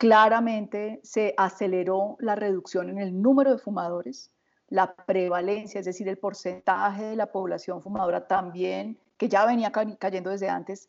[0.00, 4.30] claramente se aceleró la reducción en el número de fumadores,
[4.70, 10.30] la prevalencia, es decir, el porcentaje de la población fumadora también, que ya venía cayendo
[10.30, 10.88] desde antes,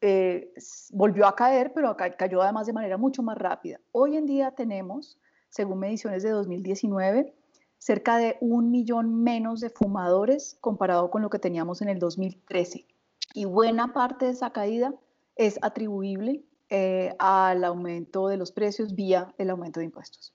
[0.00, 0.54] eh,
[0.92, 3.80] volvió a caer, pero cayó además de manera mucho más rápida.
[3.92, 5.18] Hoy en día tenemos,
[5.50, 7.34] según mediciones de 2019,
[7.76, 12.86] cerca de un millón menos de fumadores comparado con lo que teníamos en el 2013.
[13.34, 14.94] Y buena parte de esa caída
[15.36, 20.32] es atribuible eh, al aumento de los precios vía el aumento de impuestos.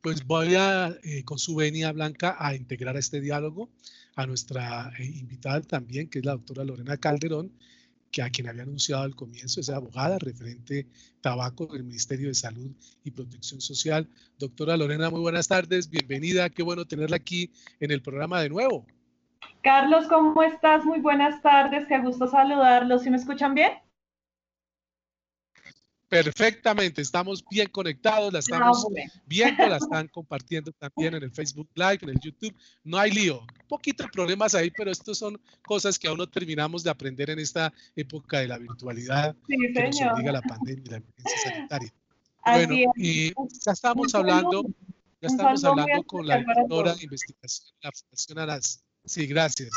[0.00, 3.70] Pues voy a, eh, con su venia blanca, a integrar a este diálogo
[4.16, 7.52] a nuestra eh, invitada también, que es la doctora Lorena Calderón,
[8.10, 10.86] que a quien había anunciado al comienzo, es abogada referente
[11.20, 12.70] tabaco del Ministerio de Salud
[13.04, 14.08] y Protección Social.
[14.38, 18.86] Doctora Lorena, muy buenas tardes, bienvenida, qué bueno tenerla aquí en el programa de nuevo.
[19.62, 20.84] Carlos, ¿cómo estás?
[20.84, 23.02] Muy buenas tardes, qué gusto saludarlos.
[23.02, 23.72] ¿Sí me escuchan bien?
[26.08, 28.86] Perfectamente, estamos bien conectados, la estamos
[29.24, 32.54] viendo, la están compartiendo también en el Facebook Live, en el YouTube.
[32.84, 36.28] No hay lío, un poquito de problemas ahí, pero estos son cosas que aún no
[36.28, 40.82] terminamos de aprender en esta época de la virtualidad sí, que nos obliga la pandemia
[40.84, 41.94] y la emergencia sanitaria.
[42.44, 43.32] bueno, y
[43.64, 44.64] ya estamos hablando,
[45.20, 48.84] ya estamos hablando con la directora de investigación de la Fundación ANAS.
[49.04, 49.70] Sí, gracias.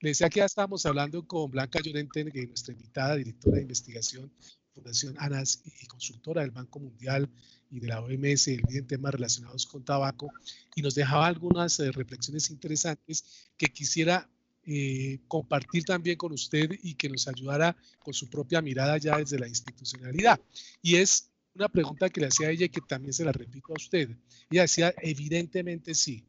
[0.00, 4.32] Le decía que ya estábamos hablando con Blanca Llorente, nuestra invitada, directora de investigación
[4.74, 7.28] Fundación ANAS y consultora del Banco Mundial
[7.70, 10.30] y de la OMS en temas relacionados con tabaco
[10.74, 14.28] y nos dejaba algunas eh, reflexiones interesantes que quisiera
[14.64, 19.38] eh, compartir también con usted y que nos ayudara con su propia mirada ya desde
[19.38, 20.40] la institucionalidad.
[20.82, 23.76] Y es una pregunta que le hacía ella y que también se la repito a
[23.76, 24.10] usted.
[24.50, 26.24] Ella decía, evidentemente sí,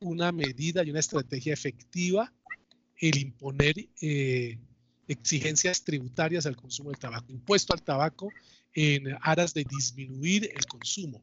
[0.00, 2.32] una medida y una estrategia efectiva
[3.00, 4.58] el imponer eh,
[5.06, 8.30] exigencias tributarias al consumo del tabaco, impuesto al tabaco
[8.74, 11.22] en aras de disminuir el consumo.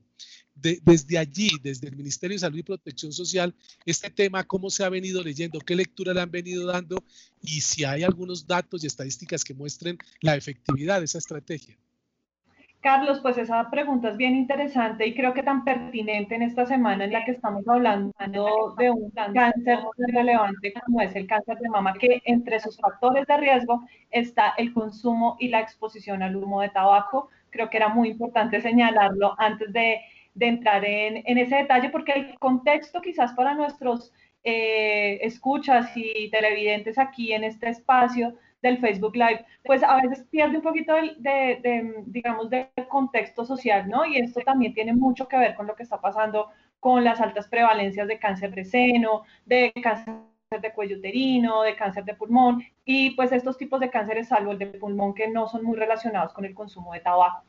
[0.56, 3.54] desde allí, desde el Ministerio de Salud y Protección Social,
[3.86, 7.04] este tema, cómo se ha venido leyendo, qué lectura le han venido dando
[7.42, 11.78] y si hay algunos datos y estadísticas que muestren la efectividad de esa estrategia.
[12.86, 17.06] Carlos, pues esa pregunta es bien interesante y creo que tan pertinente en esta semana
[17.06, 18.14] en la que estamos hablando
[18.78, 23.38] de un cáncer relevante como es el cáncer de mama, que entre sus factores de
[23.38, 27.30] riesgo está el consumo y la exposición al humo de tabaco.
[27.50, 30.02] Creo que era muy importante señalarlo antes de,
[30.40, 37.34] entrar en, ese detalle porque el contexto quizás para nuestros eh, escuchas y televidentes aquí
[37.34, 42.68] en este espacio del Facebook Live, pues a veces pierde un poquito de, digamos, del
[42.90, 44.06] contexto social, ¿no?
[44.06, 47.48] Y esto también tiene mucho que ver con lo que está pasando con las altas
[47.48, 50.16] prevalencias de cáncer de seno, de cáncer
[50.62, 54.60] de cuello uterino, de cáncer de pulmón y pues estos tipos de cánceres, salvo el
[54.60, 57.44] de pulmón, que no son muy relacionados con el consumo de tabaco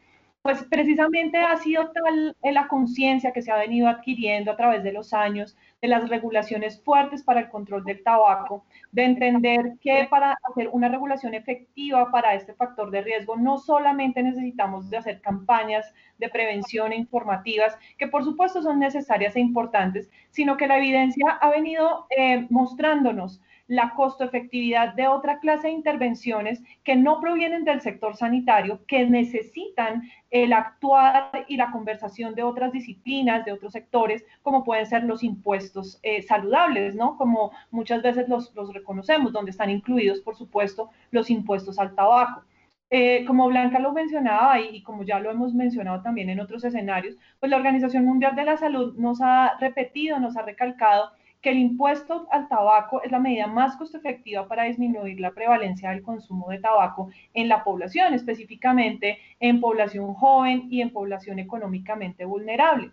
[0.47, 4.93] pues precisamente ha sido tal la conciencia que se ha venido adquiriendo a través de
[4.93, 10.37] los años de las regulaciones fuertes para el control del tabaco, de entender que para
[10.51, 15.93] hacer una regulación efectiva para este factor de riesgo no solamente necesitamos de hacer campañas
[16.19, 21.39] de prevención e informativas, que por supuesto son necesarias e importantes, sino que la evidencia
[21.41, 27.81] ha venido eh, mostrándonos la costo-efectividad de otra clase de intervenciones que no provienen del
[27.81, 34.25] sector sanitario, que necesitan el actuar y la conversación de otras disciplinas, de otros sectores,
[34.43, 37.17] como pueden ser los impuestos eh, saludables, ¿no?
[37.17, 42.45] Como muchas veces los, reconocemos, donde están incluidos, por supuesto, los impuestos al tabaco.
[42.91, 46.65] Eh, como Blanca lo mencionaba y, y, como ya lo hemos mencionado también en otros
[46.65, 51.11] escenarios, pues la Organización Mundial de la Salud nos ha repetido, nos ha recalcado
[51.47, 55.91] que el impuesto al tabaco es la medida más costo efectiva para disminuir la prevalencia
[55.91, 62.25] del consumo de tabaco en la población, específicamente en población joven y en población económicamente
[62.25, 62.91] vulnerable.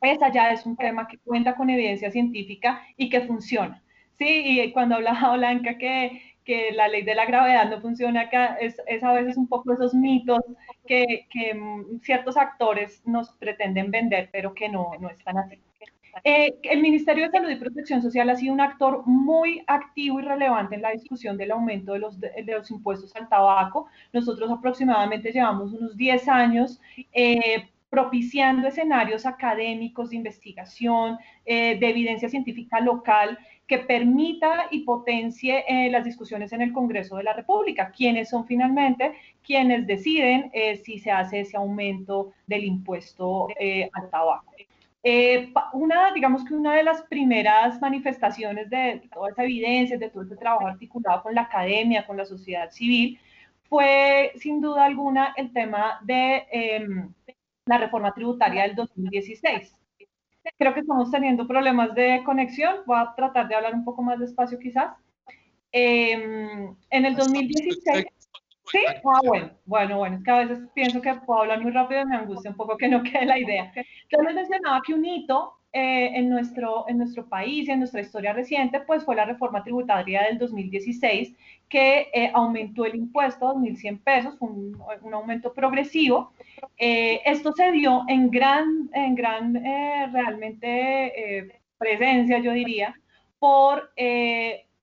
[0.00, 3.82] Esa ya es un tema que cuenta con evidencia científica y que funciona.
[4.18, 8.56] Sí, y cuando hablaba Blanca que, que la ley de la gravedad no funciona acá,
[8.60, 10.40] es, a veces un poco esos mitos
[10.86, 15.60] que, que, mm, ciertos actores nos pretenden vender, pero que no, no están así.
[16.24, 20.22] Eh, el Ministerio de Salud y Protección Social ha sido un actor muy activo y
[20.22, 23.88] relevante en la discusión del aumento de los, de, los impuestos al tabaco.
[24.12, 26.80] Nosotros aproximadamente llevamos unos 10 años
[27.12, 35.64] eh, propiciando escenarios académicos de investigación, eh, de evidencia científica local que permita y potencie
[35.90, 40.52] las discusiones en el Congreso de la República, quienes son finalmente quienes deciden
[40.84, 43.48] si se hace ese aumento del impuesto
[43.92, 44.52] al tabaco.
[45.08, 50.24] Eh, una, digamos que una de las primeras manifestaciones de toda esa evidencia, de todo
[50.24, 53.16] este trabajo articulado con la academia, con la sociedad civil,
[53.68, 57.14] fue sin duda alguna el tema de em,
[57.66, 59.74] la reforma tributaria del 2016.
[60.58, 64.18] Creo que estamos teniendo problemas de conexión, voy a tratar de hablar un poco más
[64.18, 64.96] despacio quizás.
[65.72, 68.06] Em, en el 2016...
[68.68, 72.00] Sí, ah, bueno, bueno, bueno, es que a veces pienso que puedo hablar muy rápido
[72.00, 73.72] y me angustia un poco que no quede la idea.
[73.74, 78.00] Yo les mencionaba que un hito eh, en, nuestro, en nuestro país y en nuestra
[78.00, 81.34] historia reciente, pues fue la reforma tributaria del 2016,
[81.68, 86.32] que eh, aumentó el impuesto a 2.100 pesos, un, un aumento progresivo.
[86.78, 89.54] Eh, esto se dio en gran, en gran
[90.12, 92.94] realmente presencia, yo diría,
[93.38, 93.90] por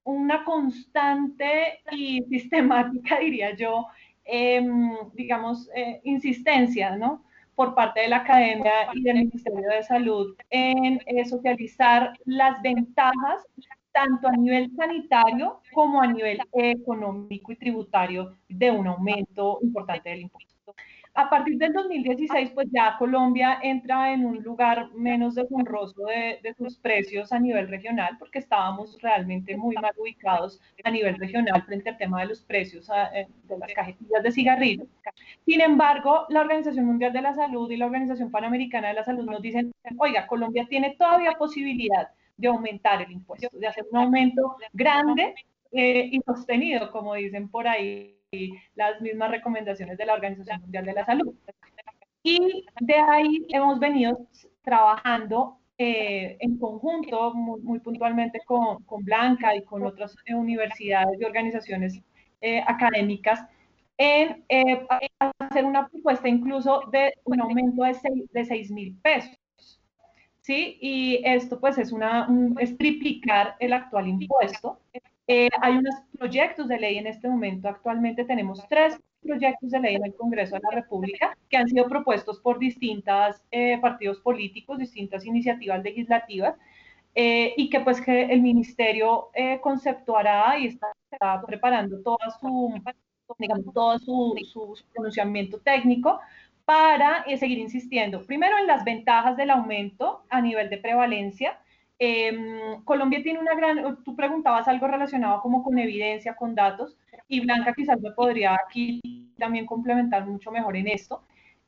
[0.03, 3.87] una constante y sistemática, diría yo,
[4.25, 7.23] em, digamos, eh, insistencia, ¿no?
[7.55, 13.45] Por parte de la academia y del Ministerio de Salud en eh, socializar las ventajas
[13.91, 20.21] tanto a nivel sanitario como a nivel económico y tributario de un aumento importante del
[20.21, 20.52] impuesto.
[21.15, 26.55] A partir del 2016, pues ya Colombia entra en un lugar menos deshonroso de, de,
[26.55, 31.91] sus precios a nivel regional, porque estábamos realmente muy mal ubicados a nivel regional frente
[31.91, 34.87] al tema de los precios eh, de las cajetillas de cigarrillos.
[35.45, 39.25] Sin embargo, la Organización Mundial de la Salud y la Organización Panamericana de la Salud
[39.25, 42.07] nos dicen, oiga, Colombia tiene todavía posibilidad
[42.37, 45.35] de aumentar el impuesto, de hacer un aumento grande
[45.71, 48.17] eh, y sostenido, como dicen por ahí
[48.75, 51.33] las mismas recomendaciones de la Organización Mundial de la Salud.
[52.23, 54.27] Y de ahí hemos venido
[54.63, 61.99] trabajando eh, en conjunto, muy, puntualmente con, con, Blanca y con otras universidades y organizaciones
[62.41, 63.45] eh, académicas,
[63.97, 64.85] en eh,
[65.39, 69.37] hacer una propuesta incluso de un aumento de 6 mil pesos.
[70.41, 70.77] ¿Sí?
[70.81, 72.27] Y esto pues es, una,
[72.59, 74.79] es triplicar el actual impuesto
[75.27, 77.69] eh, hay unos proyectos de ley en este momento.
[77.69, 81.87] Actualmente tenemos tres proyectos de ley en el Congreso de la República que han sido
[81.87, 86.55] propuestos por distintos eh, partidos políticos, distintas iniciativas legislativas,
[87.15, 89.29] eh, y que pues que el ministerio
[89.61, 90.91] conceptuará y está,
[91.45, 92.73] preparando toda su,
[93.37, 96.19] digamos, todo su, su, su pronunciamiento técnico
[96.65, 101.59] para seguir insistiendo, primero en las ventajas del aumento a nivel de prevalencia,
[101.99, 107.39] Em, Colombia tiene una gran, tú preguntabas algo relacionado como con evidencia, con datos, y
[107.39, 109.01] Blanca quizás me podría aquí
[109.37, 111.23] también complementar mucho mejor en esto.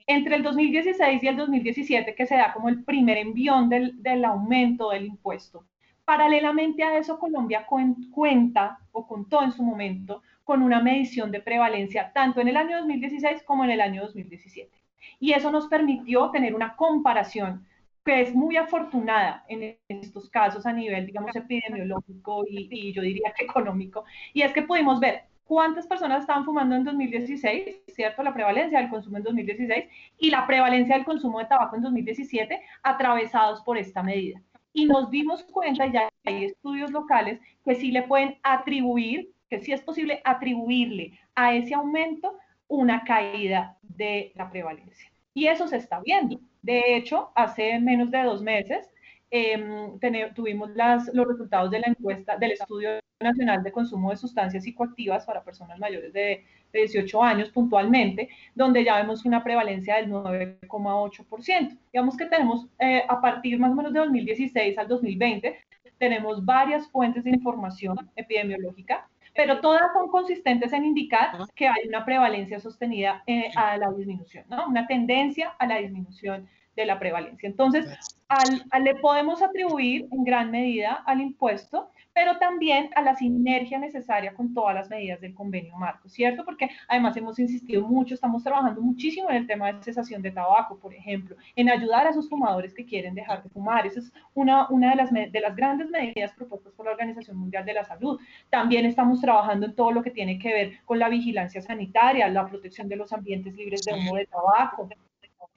[0.07, 4.25] Entre el 2016 y el 2017, que se da como el primer envión del, del
[4.25, 5.65] aumento del impuesto.
[6.05, 12.11] Paralelamente a eso, Colombia cuenta o contó en su momento con una medición de prevalencia
[12.13, 14.71] tanto en el año 2016 como en el año 2017.
[15.19, 17.65] Y eso nos permitió tener una comparación
[18.05, 23.45] que es muy afortunada en estos casos a nivel, digamos, epidemiológico y, yo diría que
[23.45, 28.21] económico, y es que pudimos ver cuántas personas estaban fumando en 2016, ¿cierto?
[28.21, 29.85] La prevalencia del consumo en 2016
[30.19, 34.39] y la prevalencia del consumo de tabaco en 2017 atravesados por esta medida.
[34.71, 39.71] Y nos dimos cuenta, ya hay estudios locales, que sí le pueden atribuir, que sí
[39.71, 42.37] es posible atribuirle a ese aumento
[42.67, 45.14] una caída de la prevalencia.
[45.35, 46.39] Y eso se está viendo.
[46.63, 48.89] De hecho, hace menos de dos meses
[49.29, 49.99] em,
[50.33, 55.25] tuvimos las, los resultados de la encuesta del Estudio Nacional de Consumo de Sustancias Psicoactivas
[55.25, 61.77] para personas mayores de, 18 años puntualmente, donde ya vemos una prevalencia del 9,8%.
[61.93, 65.57] Digamos que tenemos eh, a partir más o menos de 2016 al 2020,
[65.97, 72.05] tenemos varias fuentes de información epidemiológica pero todas son consistentes en indicar que hay una
[72.05, 74.67] prevalencia sostenida eh, a la disminución, ¿no?
[74.67, 77.47] Una tendencia a la disminución de la prevalencia.
[77.47, 77.85] Entonces,
[78.27, 84.33] al, le podemos atribuir en gran medida al impuesto pero también a la sinergia necesaria
[84.33, 86.45] con todas las medidas del convenio marco, ¿cierto?
[86.45, 90.79] Porque además hemos insistido mucho, estamos trabajando muchísimo en el tema de cesación de tabaco,
[90.79, 93.85] por ejemplo, en ayudar a esos fumadores que quieren dejar de fumar.
[93.85, 97.65] Esa es una, una de, las, de las grandes medidas propuestas por la Organización Mundial
[97.65, 98.17] de la Salud.
[98.49, 102.47] También estamos trabajando en todo lo que tiene que ver con la vigilancia sanitaria, la
[102.47, 104.87] protección de los ambientes libres de humo de tabaco.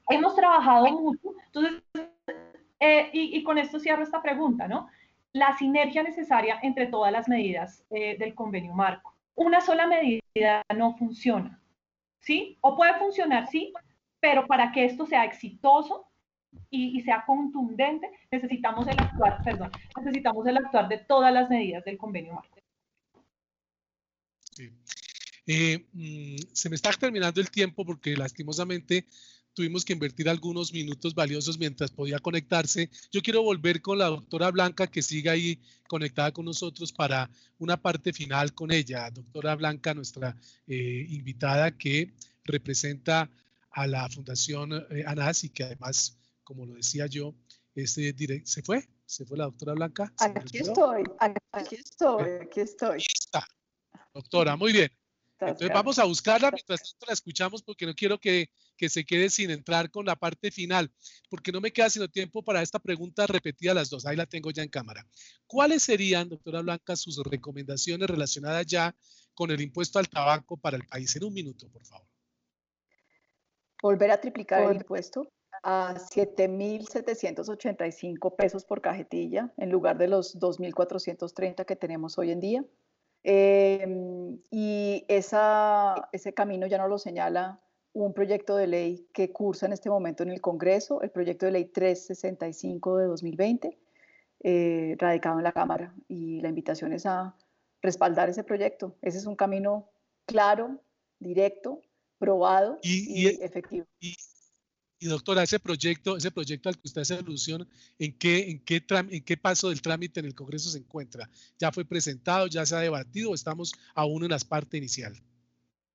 [0.09, 1.83] Hemos trabajado mucho, entonces,
[2.81, 4.89] eh, y, y con esto cierro esta pregunta, ¿no?
[5.33, 9.15] la sinergia necesaria entre todas las medidas eh, del convenio marco.
[9.35, 11.61] Una sola medida no funciona,
[12.19, 12.59] ¿sí?
[12.61, 13.73] O puede funcionar, sí,
[14.21, 16.07] pero para que esto sea exitoso
[16.71, 21.99] y, sea contundente, necesitamos el actuar, perdón, necesitamos el actuar de todas las medidas del
[21.99, 22.59] convenio marco.
[25.47, 29.07] Eh, mm, se me está terminando el tiempo porque lastimosamente
[29.59, 32.91] tuvimos que invertir algunos minutos valiosos mientras podía conectarse.
[33.11, 37.29] Yo quiero volver con la doctora Blanca, que siga ahí conectada con nosotros para
[37.59, 39.11] una parte final con ella.
[39.11, 40.37] Doctora Blanca, nuestra
[40.69, 42.13] eh, invitada que
[42.45, 43.29] representa
[43.73, 47.35] a la Fundación eh, ANAS y que además, como lo decía yo,
[47.75, 48.89] este ¿se fue?
[49.07, 50.13] ¿Se fue la doctora Blanca?
[50.19, 51.03] Aquí estoy,
[51.51, 52.99] aquí estoy, aquí estoy.
[52.99, 53.45] está.
[54.15, 54.93] Doctora, muy bien.
[55.41, 59.29] Entonces vamos a buscarla, mientras tanto la escuchamos porque no quiero que, que, se quede
[59.29, 60.91] sin entrar con la parte final,
[61.29, 64.07] porque no me queda sino tiempo para esta pregunta repetida las dos.
[64.07, 65.07] Ahí la tengo ya en cámara.
[65.47, 68.97] ¿Cuáles serían, doctora Blanca, sus recomendaciones relacionadas ya
[69.35, 71.15] con el impuesto al tabaco para el país?
[71.17, 72.09] En un minuto, por favor.
[73.83, 75.31] Volver a triplicar el impuesto
[75.63, 82.65] a 7.785 pesos por cajetilla en lugar de los 2.430 que tenemos hoy en día.
[83.25, 87.61] Em, y esa, ese camino ya nos lo señala
[87.93, 91.53] un proyecto de ley que cursa en este momento en el Congreso, el proyecto de
[91.53, 93.79] ley 365 de 2020,
[94.41, 95.95] eh, radicado en la Cámara.
[96.09, 97.35] Y la invitación es a
[97.83, 98.97] respaldar ese proyecto.
[99.03, 99.91] Ese es un camino
[100.27, 100.81] claro,
[101.19, 101.83] directo,
[102.19, 103.87] probado y, efectivo.
[105.01, 107.69] Y doctora, ese proyecto, ese proyecto al que usted hace alusión,
[108.01, 111.31] ¿en qué, en, qué ¿en qué paso del trámite en el Congreso se encuentra?
[111.59, 115.15] ¿Ya fue presentado, ya se ha debatido o estamos aún en la parte inicial?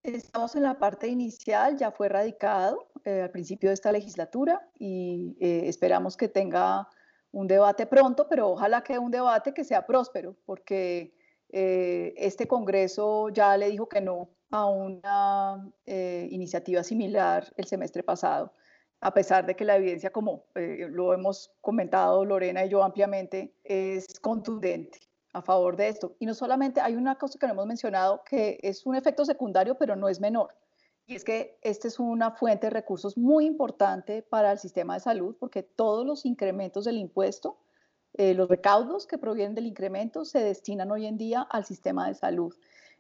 [0.03, 5.37] Estamos en la parte inicial, ya fue radicado eh, al principio de esta legislatura y
[5.39, 6.89] eh, esperamos que tenga
[7.31, 11.15] un debate pronto, pero ojalá que un debate que sea próspero, porque
[11.53, 18.53] eh, este Congreso ya le dijo que no a una iniciativa similar el semestre pasado
[18.99, 24.19] a pesar de que la evidencia, como lo hemos comentado Lorena y yo ampliamente, es
[24.21, 24.99] contundente
[25.33, 26.15] a favor de esto.
[26.19, 29.75] Y no solamente hay una cosa que no hemos mencionado que es un efecto secundario,
[29.75, 30.55] pero no es menor.
[31.05, 35.01] Y es que esta es una fuente de recursos muy importante para el sistema de
[35.01, 37.57] salud porque todos los incrementos del impuesto,
[38.13, 42.13] eh, los recaudos que provienen del incremento se destinan hoy en día al sistema de
[42.13, 42.55] salud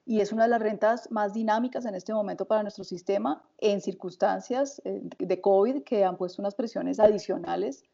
[0.05, 3.79] y es una de las rentas más dinámicas en este momento para nuestro sistema en
[3.79, 7.85] circunstancias eh, de COVID que han puesto unas presiones adicionales.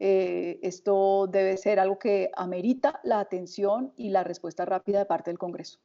[0.00, 5.30] Eh, esto debe ser algo que amerita la atención y la respuesta rápida de parte
[5.30, 5.80] del Congreso.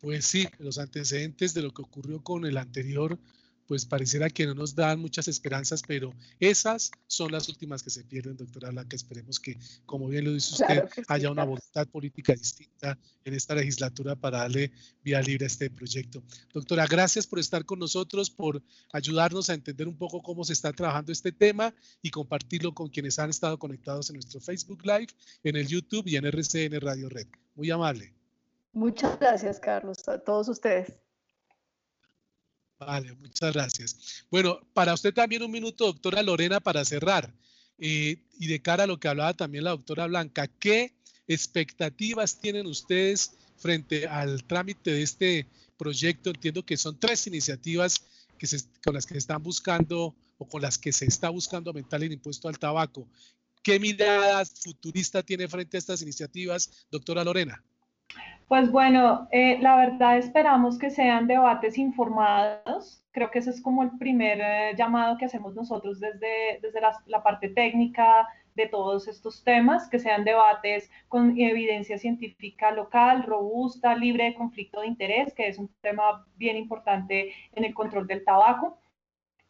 [0.00, 3.18] Pues sí, los antecedentes de lo que ocurrió con el anterior
[3.66, 8.04] pues pareciera que no nos dan muchas esperanzas, pero esas son las últimas que se
[8.04, 8.96] pierden, doctora Blanca.
[8.96, 14.14] Esperemos que, como bien lo dice usted, haya una voluntad política distinta en esta legislatura
[14.16, 16.22] para darle vía libre a este proyecto.
[16.52, 18.62] Doctora, gracias por estar con nosotros, por
[18.92, 23.18] ayudarnos a entender un poco cómo se está trabajando este tema y compartirlo con quienes
[23.18, 25.08] han estado conectados en nuestro Facebook Live,
[25.42, 27.26] en el YouTube y en RCN Radio Red.
[27.54, 28.14] Muy amable.
[28.72, 31.05] Muchas gracias, Carlos, a todos ustedes.
[32.78, 34.24] Vale, muchas gracias.
[34.30, 37.32] Bueno, para usted también un minuto, doctora Lorena, para cerrar.
[37.78, 40.94] Eh, y de cara a lo que hablaba también la doctora Blanca, ¿qué
[41.26, 45.46] expectativas tienen ustedes frente al trámite de este
[45.76, 46.30] proyecto?
[46.30, 48.02] Entiendo que son tres iniciativas
[48.38, 48.46] que
[48.84, 52.12] con las que se están buscando o con las que se está buscando aumentar el
[52.12, 53.08] impuesto al tabaco.
[53.62, 57.64] ¿Qué mirada futurista tiene frente a estas iniciativas, doctora Lorena?
[58.48, 63.02] Pues bueno, eh, la verdad esperamos que sean debates informados.
[63.10, 67.22] Creo que ese es como el primer eh, llamado que hacemos nosotros desde, desde la,
[67.24, 74.24] parte técnica de todos estos temas, que sean debates con evidencia científica local, robusta, libre
[74.24, 78.78] de conflicto de interés, que es un tema bien importante en el control del tabaco.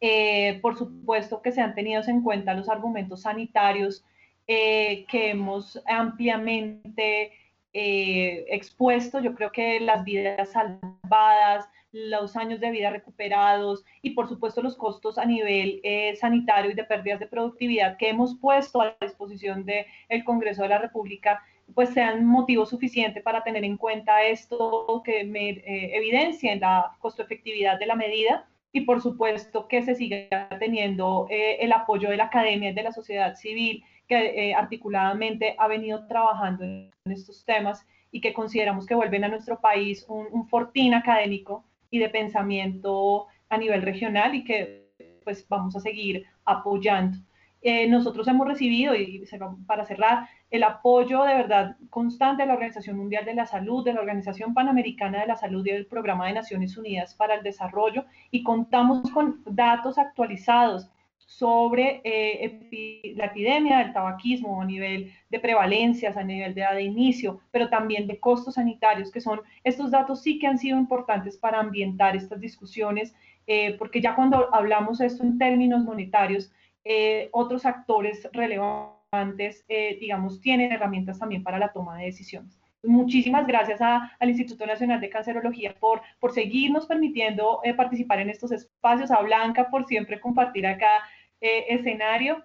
[0.01, 4.03] Eh, por supuesto que sean tenidos en cuenta los argumentos sanitarios
[4.47, 7.31] que hemos ampliamente
[7.79, 9.19] eh, expuesto.
[9.19, 14.75] Yo creo que las vidas salvadas, los años de vida recuperados y por supuesto los
[14.75, 19.63] costos a nivel eh, sanitario y de pérdidas de productividad que hemos puesto a disposición
[19.63, 21.43] del el Congreso de la República
[21.75, 26.97] pues sean motivo suficiente para tener en cuenta esto que me eh, evidencia en la
[26.97, 32.17] costo efectividad de la medida y por supuesto que se siga teniendo el apoyo de
[32.17, 37.45] la academia y de la sociedad civil que eh, articuladamente ha venido trabajando en, estos
[37.45, 43.27] temas y que consideramos que vuelven a nuestro país un, fortín académico y de pensamiento
[43.49, 44.87] a nivel regional y que
[45.23, 47.17] pues vamos a seguir apoyando.
[47.61, 49.23] Eh, nosotros hemos recibido, y
[49.65, 53.93] para cerrar, el apoyo de verdad constante de la Organización Mundial de la Salud, de
[53.93, 58.05] la Organización Panamericana de la Salud y del Programa de Naciones Unidas para el Desarrollo
[58.31, 60.89] y contamos con datos actualizados
[61.27, 66.83] sobre eh, la epidemia del tabaquismo a nivel de prevalencias, a nivel de edad de
[66.83, 71.37] inicio, pero también de costos sanitarios, que son estos datos sí que han sido importantes
[71.37, 73.13] para ambientar estas discusiones,
[73.45, 76.49] eh, porque ya cuando hablamos esto en términos monetarios,
[76.85, 79.65] eh, otros actores relevantes,
[79.99, 82.57] digamos, tienen herramientas también para la toma de decisiones.
[82.83, 89.11] Muchísimas gracias al Instituto Nacional de Cancerología por, por seguirnos permitiendo participar en estos espacios,
[89.11, 91.03] a Blanca por siempre compartir acá
[91.41, 92.43] eh, escenario,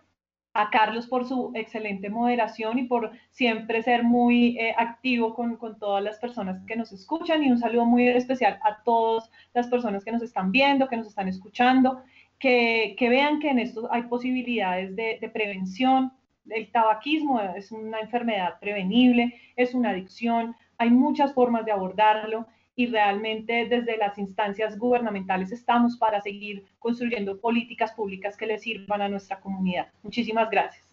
[0.54, 5.78] a Carlos por su excelente moderación y por siempre ser muy eh, activo con, con,
[5.78, 10.04] todas las personas que nos escuchan y un saludo muy especial a todas las personas
[10.04, 12.02] que nos están viendo, que nos están escuchando,
[12.38, 16.12] que, que vean que en esto hay posibilidades de, de prevención.
[16.50, 22.46] El tabaquismo es una enfermedad prevenible, es una adicción, hay muchas formas de abordarlo
[22.82, 29.02] y realmente desde las instancias gubernamentales estamos para seguir construyendo políticas públicas que le sirvan
[29.02, 29.92] a nuestra comunidad.
[30.02, 30.84] Muchísimas gracias.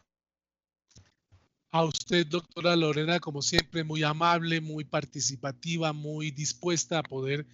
[1.71, 7.45] A usted, doctora Lorena, como siempre, muy amable, muy participativa, muy dispuesta a poder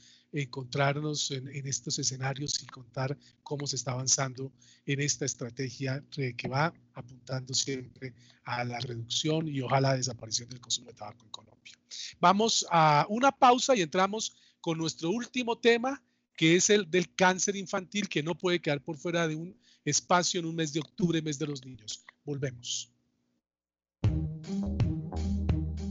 [0.41, 4.51] encontrarnos en, estos escenarios y contar cómo se está avanzando
[4.85, 8.13] en esta estrategia que va apuntando siempre
[8.43, 11.73] a la reducción y ojalá la desaparición del consumo de tabaco en Colombia.
[12.19, 16.01] Vamos a una pausa y entramos con nuestro último tema,
[16.35, 20.39] que es el del cáncer infantil, que no puede quedar por fuera de un espacio
[20.39, 22.03] en un mes de octubre, mes de los niños.
[22.23, 22.91] Volvemos.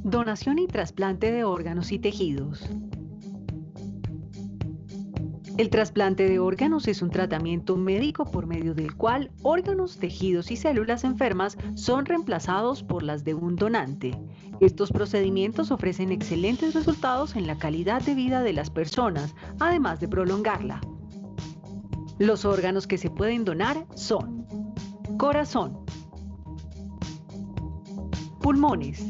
[0.02, 2.68] Donación y trasplante de órganos y tejidos.
[5.56, 10.56] El trasplante de órganos es un tratamiento médico por medio del cual órganos, tejidos y
[10.56, 14.18] células enfermas son reemplazados por las de un donante.
[14.58, 20.08] Estos procedimientos ofrecen excelentes resultados en la calidad de vida de las personas, además de
[20.08, 20.80] prolongarla.
[22.18, 24.46] Los órganos que se pueden donar son
[25.18, 25.78] corazón,
[28.40, 29.04] pulmones,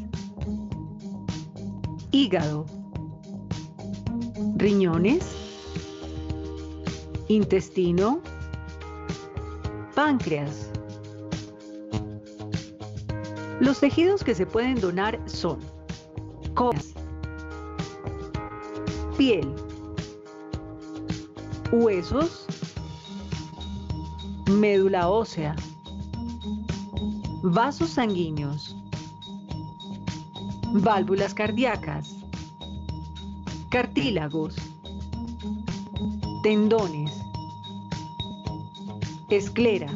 [2.11, 2.67] hígado,
[4.57, 5.44] riñones,
[7.29, 8.21] intestino,
[9.95, 10.71] páncreas.
[13.61, 15.59] Los tejidos que se pueden donar son
[16.55, 16.93] coras,
[19.17, 19.55] piel,
[21.73, 22.47] huesos,
[24.47, 25.55] médula ósea,
[27.43, 28.77] vasos sanguíneos,
[30.73, 32.17] válvulas cardíacas,
[33.71, 34.57] cartílagos,
[36.43, 37.04] tendones,
[39.37, 39.89] esclera,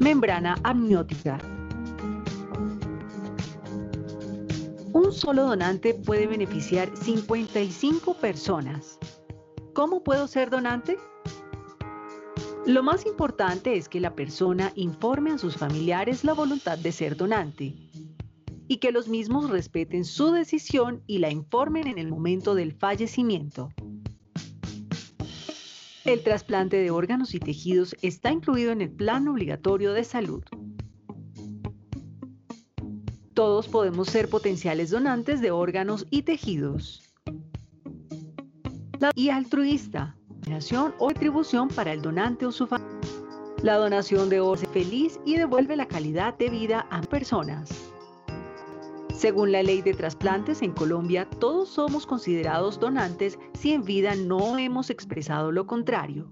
[0.00, 1.38] membrana amniótica.
[4.92, 8.98] Un solo donante puede beneficiar 55 personas.
[9.74, 10.96] ¿Cómo puedo ser donante?
[12.66, 17.16] Lo más importante es que la persona informe a sus familiares la voluntad de ser
[17.16, 17.74] donante
[18.68, 23.68] y que los mismos respeten su decisión y la informen en el momento del fallecimiento.
[26.06, 30.44] El trasplante de órganos y tejidos está incluido en el Plan Obligatorio de Salud.
[33.34, 37.02] Todos podemos ser potenciales donantes de órganos y tejidos.
[39.16, 43.00] Y altruista, donación o retribución para el donante o su familia.
[43.64, 47.85] La donación de órganos es feliz y devuelve la calidad de vida a personas.
[49.16, 54.58] Según la ley de trasplantes en Colombia, todos somos considerados donantes si en vida no
[54.58, 56.30] hemos expresado lo contrario.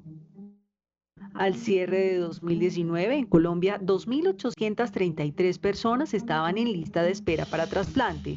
[1.32, 8.37] Al cierre de 2019, en Colombia, 2.833 personas estaban en lista de espera para trasplante.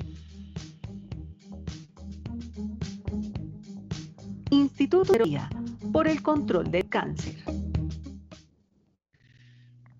[4.49, 5.41] Instituto de
[5.91, 7.35] por el control del cáncer.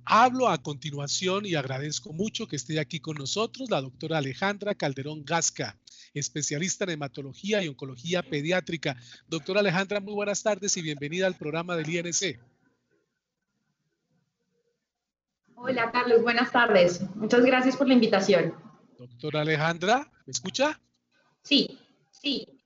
[0.10, 5.26] Hablo a continuación y agradezco mucho que esté aquí con nosotros la doctora Alejandra Calderón
[5.26, 5.78] Gasca,
[6.14, 8.96] especialista en hematología y oncología pediátrica.
[9.28, 12.40] Doctora Alejandra, muy buenas tardes y bienvenida al programa del INC.
[15.56, 17.02] Hola Carlos, buenas tardes.
[17.18, 18.56] Muchas gracias por la invitación.
[18.98, 20.80] Doctora Alejandra, ¿me escucha?
[21.44, 21.78] Sí,
[22.12, 22.57] sí.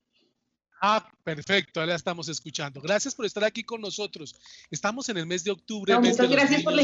[0.84, 2.82] Ah, perfecto, ahora estamos escuchando.
[2.82, 4.36] Gracias por estar aquí con nosotros.
[4.72, 5.98] Estamos en el mes de octubre.
[6.00, 6.82] muchas gracias por la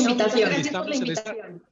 [0.96, 1.64] invitación.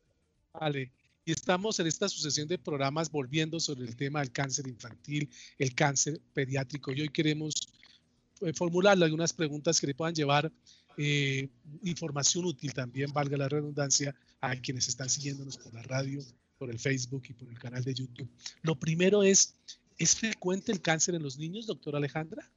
[0.51, 0.91] vale,
[1.23, 5.76] y estamos en esta sucesión de programas volviendo sobre el tema del cáncer infantil, el
[5.76, 6.91] cáncer pediátrico.
[6.93, 7.53] Y hoy queremos
[8.41, 10.51] eh, formularle algunas preguntas que le puedan llevar
[10.97, 11.49] eh,
[11.84, 16.21] información útil también, valga la redundancia, a quienes están siguiéndonos por la radio,
[16.57, 18.30] por el Facebook y por el canal de YouTube.
[18.61, 19.55] Lo primero es,
[19.97, 22.49] ¿Es frecuente el cáncer en los niños, doctora Alejandra?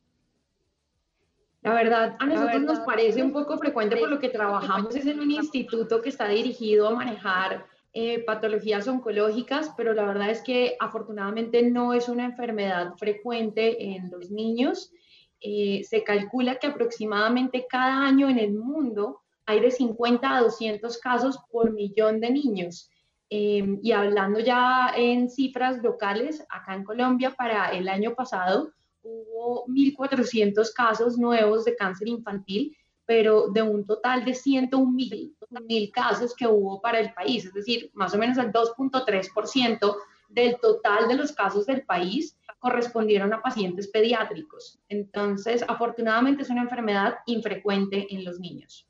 [1.63, 5.21] La verdad, a nosotros nos parece un poco frecuente por lo que trabajamos es en
[5.21, 10.77] un instituto que está dirigido a manejar eh, patologías oncológicas, pero la verdad es que
[10.79, 14.93] afortunadamente no es una enfermedad frecuente en los niños.
[15.41, 20.99] Eh, se calcula que aproximadamente cada año en el mundo hay de 50 a 200
[20.99, 22.91] casos por millón de niños.
[23.31, 28.73] Em, y hablando ya en cifras locales, acá en Colombia para el año pasado
[29.03, 36.47] hubo 1.400 casos nuevos de cáncer infantil, pero de un total de 101.000 casos que
[36.47, 39.97] hubo para el país, es decir, más o menos el 2.3%
[40.29, 44.79] del total de los casos del país correspondieron a pacientes pediátricos.
[44.89, 48.87] Entonces, afortunadamente es una enfermedad infrecuente en los niños.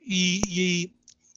[0.00, 0.96] Y, y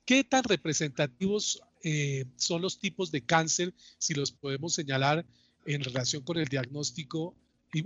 [0.10, 5.24] ¿Qué tan representativos eh, son los tipos de cáncer, si los podemos señalar
[5.68, 7.36] en relación con el diagnóstico,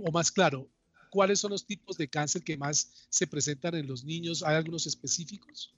[0.02, 0.66] o más claro,
[1.10, 4.42] cuáles son los tipos de cáncer que más se presentan en los niños?
[4.42, 5.74] ¿Hay algunos específicos?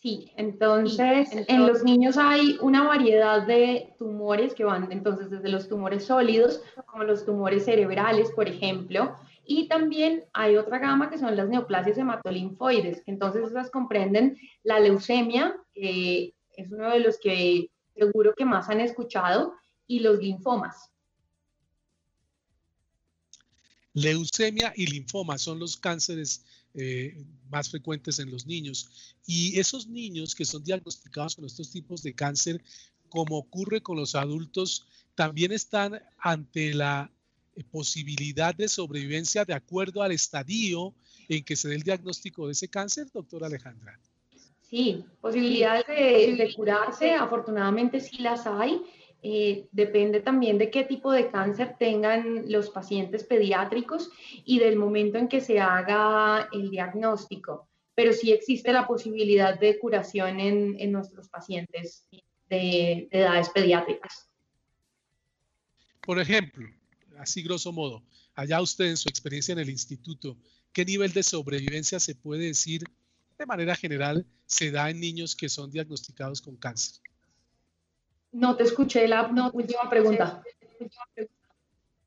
[0.00, 5.68] Sí, entonces en los niños hay una variedad de tumores que van entonces desde los
[5.68, 9.14] tumores sólidos como los tumores cerebrales, por ejemplo,
[9.46, 14.80] y también hay otra gama que son las neoplasias hematolinfoides, que entonces esas comprenden la
[14.80, 19.54] leucemia, que es uno de los que seguro que más han escuchado,
[19.86, 20.90] y los linfomas.
[23.92, 29.14] Leucemia y linfoma son los cánceres eh, más frecuentes en los niños.
[29.26, 32.64] Y esos niños que son diagnosticados con estos tipos de cáncer,
[33.08, 37.13] como ocurre con los adultos, también están ante la
[37.70, 40.94] posibilidad de sobrevivencia de acuerdo al estadio
[41.28, 43.98] en que se dé el diagnóstico de ese cáncer, doctora Alejandra.
[44.62, 48.82] Sí, posibilidades de, de curarse, afortunadamente sí las hay.
[49.22, 54.10] Eh, depende también de qué tipo de cáncer tengan los pacientes pediátricos
[54.44, 57.68] y del momento en que se haga el diagnóstico.
[57.94, 64.28] Pero sí existe la posibilidad de curación en, en nuestros pacientes de, de edades pediátricas.
[66.02, 66.68] Por ejemplo,
[67.18, 68.02] así grosso modo,
[68.34, 70.36] allá usted en su experiencia en el instituto,
[70.72, 72.84] ¿qué nivel de sobrevivencia se puede decir
[73.38, 77.02] de manera general se da en niños que son diagnosticados con cáncer?
[78.32, 80.42] No te escuché la última pregunta.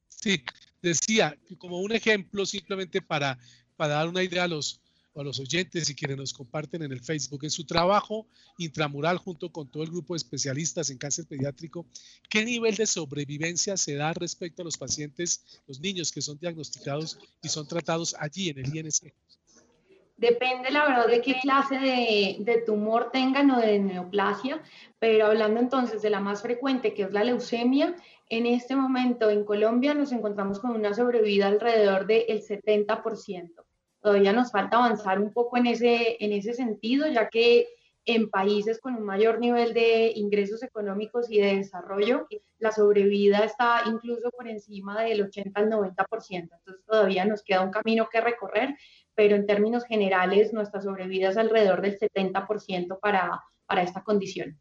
[0.08, 0.44] Sí,
[0.82, 3.38] decía como un ejemplo, simplemente para,
[3.76, 4.82] para dar una idea a los,
[5.20, 9.52] a los oyentes y quienes nos comparten en el Facebook, en su trabajo intramural junto
[9.52, 11.86] con todo el grupo de especialistas en cáncer pediátrico,
[12.30, 17.20] ¿qué nivel de sobrevivencia se da respecto a los pacientes, los niños que son diagnosticados
[17.42, 19.14] y son tratados allí en el INC?
[20.18, 24.64] Depende, la verdad, de qué clase de, tumor tengan o de neoplasia,
[24.98, 27.96] pero hablando entonces de la más frecuente, que es la leucemia,
[28.28, 33.67] en este momento en Colombia nos encontramos con una sobrevida alrededor del 70%.
[34.08, 37.68] Todavía nos falta avanzar un poco en ese, en ese sentido, ya que
[38.06, 42.26] en países con un mayor nivel de ingresos económicos y de desarrollo,
[42.58, 45.96] la sobrevida está incluso por encima del 80 al 90%.
[46.30, 48.78] Entonces todavía nos queda un camino que recorrer,
[49.14, 54.58] pero en términos generales nuestra sobrevida es alrededor del 70% para, para esta condición.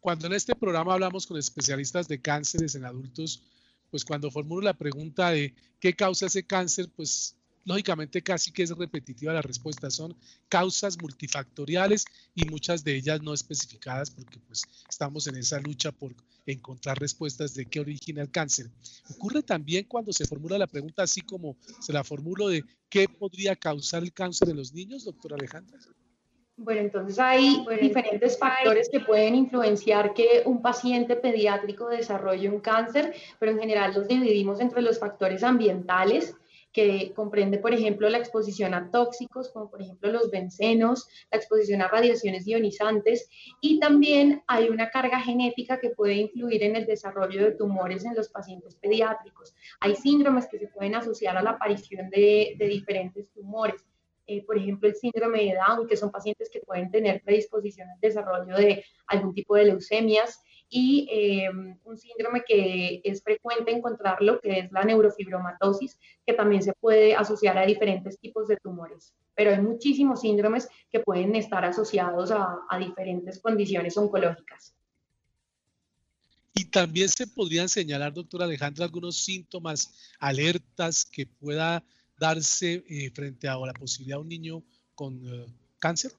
[0.00, 3.42] Cuando en este programa hablamos con especialistas de cánceres en adultos,
[3.90, 8.70] pues cuando formulo la pregunta de qué causa ese cáncer, pues lógicamente casi que es
[8.70, 9.90] repetitiva la respuesta.
[9.90, 10.16] Son
[10.48, 16.14] causas multifactoriales y muchas de ellas no especificadas porque pues estamos en esa lucha por
[16.46, 18.70] encontrar respuestas de qué origina el cáncer.
[19.10, 23.56] Ocurre también cuando se formula la pregunta así como se la formulo de qué podría
[23.56, 25.78] causar el cáncer en los niños, doctora Alejandra.
[26.62, 33.14] Bueno, entonces hay diferentes factores que pueden influenciar que un paciente pediátrico desarrolle un cáncer,
[33.38, 36.36] pero en general los dividimos entre los factores ambientales,
[36.70, 41.80] que comprende, por ejemplo, la exposición a tóxicos, como por ejemplo los bencenos, la exposición
[41.80, 43.30] a radiaciones ionizantes,
[43.62, 48.14] y también hay una carga genética que puede influir en el desarrollo de tumores en
[48.14, 49.54] los pacientes pediátricos.
[49.80, 53.82] Hay síndromes que se pueden asociar a la aparición de, diferentes tumores.
[54.30, 57.98] Eh, por ejemplo, el síndrome de Down, que son pacientes que pueden tener predisposición al
[57.98, 64.60] desarrollo de algún tipo de leucemias, y em, un síndrome que es frecuente encontrarlo, que
[64.60, 69.12] es la neurofibromatosis, que también se puede asociar a diferentes tipos de tumores.
[69.34, 74.76] Pero hay muchísimos síndromes que pueden estar asociados a, a diferentes condiciones oncológicas.
[76.54, 81.82] Y también se podrían señalar, doctora Alejandra, algunos síntomas, alertas que pueda
[82.20, 84.62] darse eh, frente a la posibilidad de un niño
[84.94, 85.46] con eh,
[85.78, 86.12] cáncer.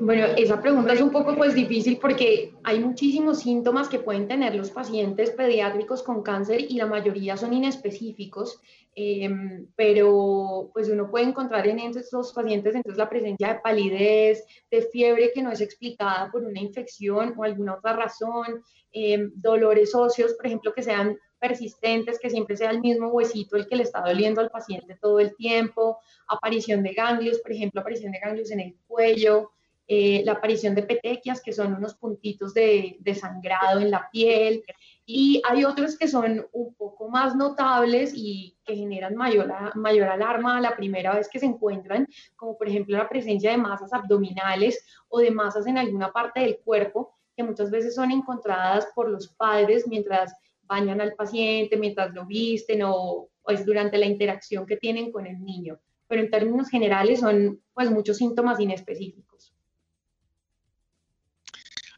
[0.00, 4.54] Bueno, esa pregunta es un poco pues difícil porque hay muchísimos síntomas que pueden tener
[4.54, 8.58] los pacientes pediátricos con cáncer y la mayoría son inespecíficos,
[8.94, 14.82] em, pero pues uno puede encontrar en estos pacientes entonces la presencia de palidez, de
[14.82, 20.32] fiebre que no es explicada por una infección o alguna otra razón, em, dolores óseos,
[20.32, 24.02] por ejemplo, que sean persistentes, que siempre sea el mismo huesito el que le está
[24.02, 28.60] doliendo al paciente todo el tiempo, aparición de ganglios, por ejemplo, aparición de ganglios en
[28.60, 29.50] el cuello,
[29.88, 34.62] eh, la aparición de petequias, que son unos puntitos de, de, sangrado en la piel,
[35.04, 40.60] y hay otros que son un poco más notables y que generan mayor, mayor alarma
[40.60, 45.18] la primera vez que se encuentran, como por ejemplo la presencia de masas abdominales o
[45.18, 49.88] de masas en alguna parte del cuerpo, que muchas veces son encontradas por los padres
[49.88, 50.32] mientras
[50.70, 55.44] bañan al paciente mientras lo visten o, es durante la interacción que tienen con el
[55.44, 55.80] niño.
[56.06, 59.52] Pero en términos generales son pues muchos síntomas inespecíficos.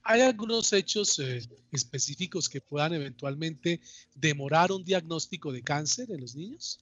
[0.04, 3.80] ¿Hay algunos hechos eh, específicos que puedan eventualmente
[4.14, 6.80] demorar un diagnóstico de cáncer en los niños?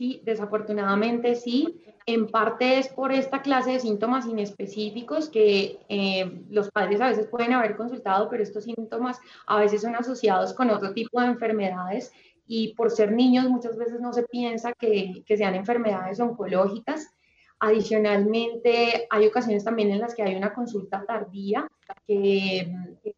[0.00, 1.82] Sí, desafortunadamente sí.
[2.06, 7.26] En parte es por esta clase de síntomas inespecíficos que eh, los padres a veces
[7.26, 12.14] pueden haber consultado, pero estos síntomas a veces son asociados con otro tipo de enfermedades
[12.46, 17.14] y por ser niños muchas veces no se piensa que, que sean enfermedades oncológicas.
[17.62, 21.70] Adicionalmente, hay ocasiones también en las que hay una consulta tardía,
[22.06, 22.72] que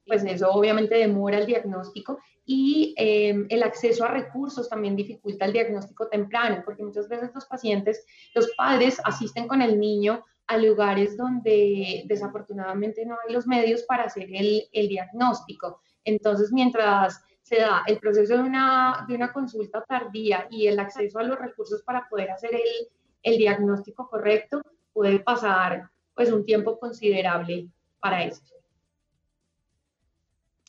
[0.05, 5.53] pues eso obviamente demora el diagnóstico y em, el acceso a recursos también dificulta el
[5.53, 11.17] diagnóstico temprano, porque muchas veces los pacientes, los padres asisten con el niño a lugares
[11.17, 15.81] donde desafortunadamente no hay los medios para hacer el, el diagnóstico.
[16.05, 21.21] Entonces, mientras se da el proceso de una, de una consulta tardía y el acceso
[21.21, 22.89] a los recursos para poder hacer el,
[23.23, 24.63] el diagnóstico correcto,
[24.93, 27.69] puede pasar pues un tiempo considerable
[28.01, 28.43] para eso.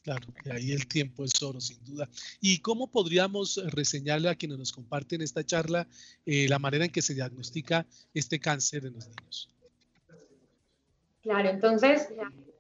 [0.04, 2.10] Claro, ahí el tiempo es oro, sin duda.
[2.42, 5.88] ¿Y cómo podríamos reseñarle a quienes nos comparten esta charla
[6.26, 9.50] eh, la manera en que se diagnostica este cáncer en los niños?
[11.22, 12.10] Claro, entonces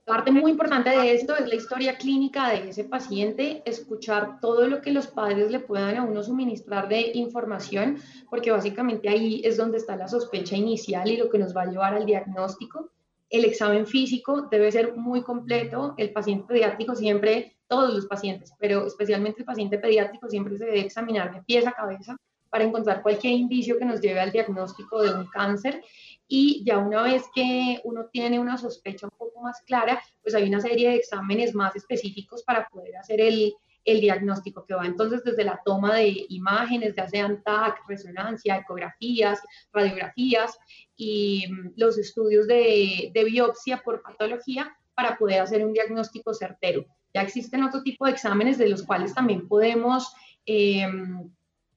[0.05, 4.81] Parte muy importante de esto es la historia clínica de ese paciente, escuchar todo lo
[4.81, 7.97] que los padres le puedan a uno suministrar de información,
[8.29, 11.67] porque básicamente ahí es donde está la sospecha inicial y lo que nos va a
[11.67, 12.91] llevar al diagnóstico.
[13.29, 15.93] El examen físico debe ser muy completo.
[15.97, 20.81] El paciente pediátrico siempre, todos los pacientes, pero especialmente el paciente pediátrico siempre se debe
[20.81, 22.17] examinar de pies a cabeza
[22.49, 25.81] para encontrar cualquier indicio que nos lleve al diagnóstico de un cáncer
[26.27, 30.47] y ya una vez que uno tiene una sospecha un poco más clara, pues hay
[30.47, 33.53] una serie de exámenes más específicos para poder hacer el,
[33.85, 39.41] el diagnóstico que va entonces desde la toma de imágenes, ya sean TAC, resonancia, ecografías,
[39.71, 40.57] radiografías
[40.95, 46.85] y mm, los estudios de, de, biopsia por patología para poder hacer un diagnóstico certero.
[47.13, 50.13] Ya existen otro tipo de exámenes de los cuales también podemos
[50.45, 50.87] eh,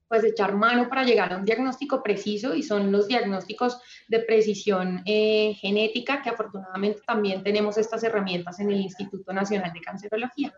[0.09, 3.78] pues echar mano para llegar a un diagnóstico preciso y son los diagnósticos
[4.09, 9.80] de precisión eh, genética que afortunadamente también tenemos estas herramientas en el Instituto Nacional de
[9.80, 10.54] Cancerología.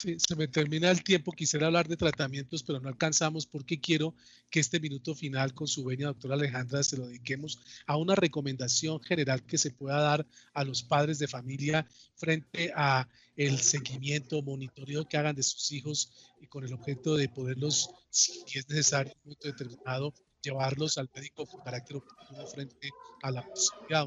[0.00, 4.12] Sí, se me termina el tiempo, quisiera hablar de tratamientos, pero no alcanzamos porque quiero
[4.50, 9.00] que este minuto final con su venia, doctora Alejandra, se lo dediquemos a una recomendación
[9.00, 11.86] general que se pueda dar a los padres de familia
[12.16, 17.28] frente a el seguimiento, monitoreo que hagan de sus hijos y con el objeto de
[17.28, 22.90] poderlos, si es necesario, en un momento determinado, llevarlos al médico con carácter oportuno frente
[23.22, 24.06] a la posibilidad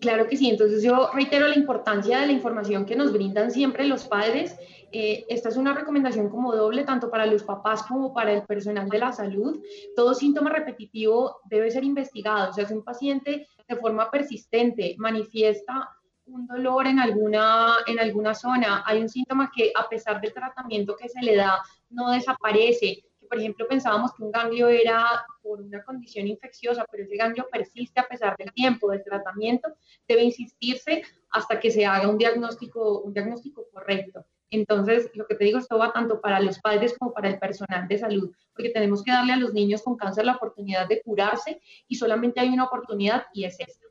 [0.00, 3.86] Claro que sí, entonces yo reitero la importancia de la información que nos brindan siempre
[3.86, 4.56] los padres.
[4.90, 8.88] Eh, esta es una recomendación como doble, tanto para los papás como para el personal
[8.88, 9.62] de la salud.
[9.94, 12.50] Todo síntoma repetitivo debe ser investigado.
[12.50, 15.88] O sea, si un paciente de forma persistente manifiesta
[16.26, 20.96] un dolor en alguna, en alguna zona, hay un síntoma que a pesar del tratamiento
[20.96, 21.60] que se le da
[21.90, 27.16] no desaparece, por ejemplo, pensábamos que un ganglio era por una condición infecciosa, pero ese
[27.16, 29.74] ganglio persiste a pesar del tiempo del tratamiento,
[30.06, 34.26] debe insistirse hasta que se haga un diagnóstico, un diagnóstico correcto.
[34.50, 37.88] Entonces, lo que te digo, esto va tanto para los padres como para el personal
[37.88, 41.58] de salud, porque tenemos que darle a los niños con cáncer la oportunidad de curarse
[41.88, 43.82] y solamente hay una oportunidad y es esta.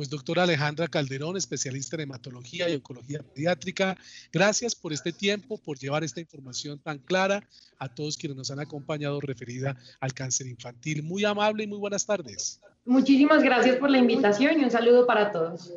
[0.00, 3.98] Pues doctora Alejandra Calderón, especialista en hematología y oncología pediátrica,
[4.32, 7.46] gracias por este tiempo, por llevar esta información tan clara
[7.78, 11.02] a todos quienes nos han acompañado referida al cáncer infantil.
[11.02, 12.62] Muy amable y muy buenas tardes.
[12.86, 15.70] Muchísimas gracias por la invitación y un saludo para todos.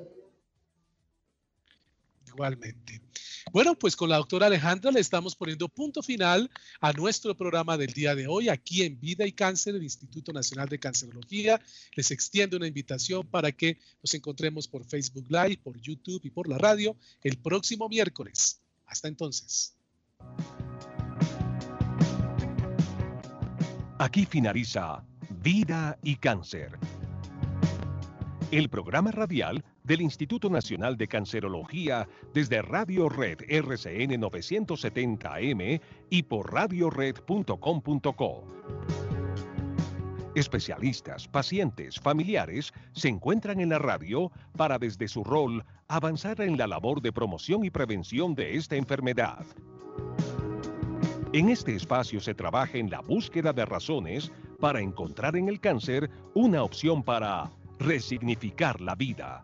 [2.26, 3.02] Igualmente.
[3.54, 6.50] Bueno, pues con la doctora Alejandra le estamos poniendo punto final
[6.82, 10.68] a nuestro programa del día de hoy aquí en Vida y Cáncer, el Instituto Nacional
[10.70, 11.62] de Cancerología.
[11.96, 16.50] Les extiendo una invitación para que nos encontremos por Facebook Live, por YouTube y por
[16.50, 18.60] la radio el próximo miércoles.
[18.88, 19.78] Hasta entonces.
[24.00, 25.06] Aquí finaliza
[25.44, 26.72] Vida y Cáncer.
[28.50, 36.54] El programa radial del Instituto Nacional de Cancerología desde Radio Red RCN 970M y por
[36.54, 38.44] radiored.com.co.
[40.36, 46.66] Especialistas, pacientes, familiares se encuentran en la radio para desde su rol avanzar en la
[46.66, 49.46] labor de promoción y prevención de esta enfermedad.
[51.34, 56.10] En este espacio se trabaja en la búsqueda de razones para encontrar en el cáncer
[56.34, 57.52] una opción para
[57.84, 59.44] resignificar la vida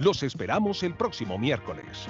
[0.00, 2.08] los esperamos el próximo miércoles.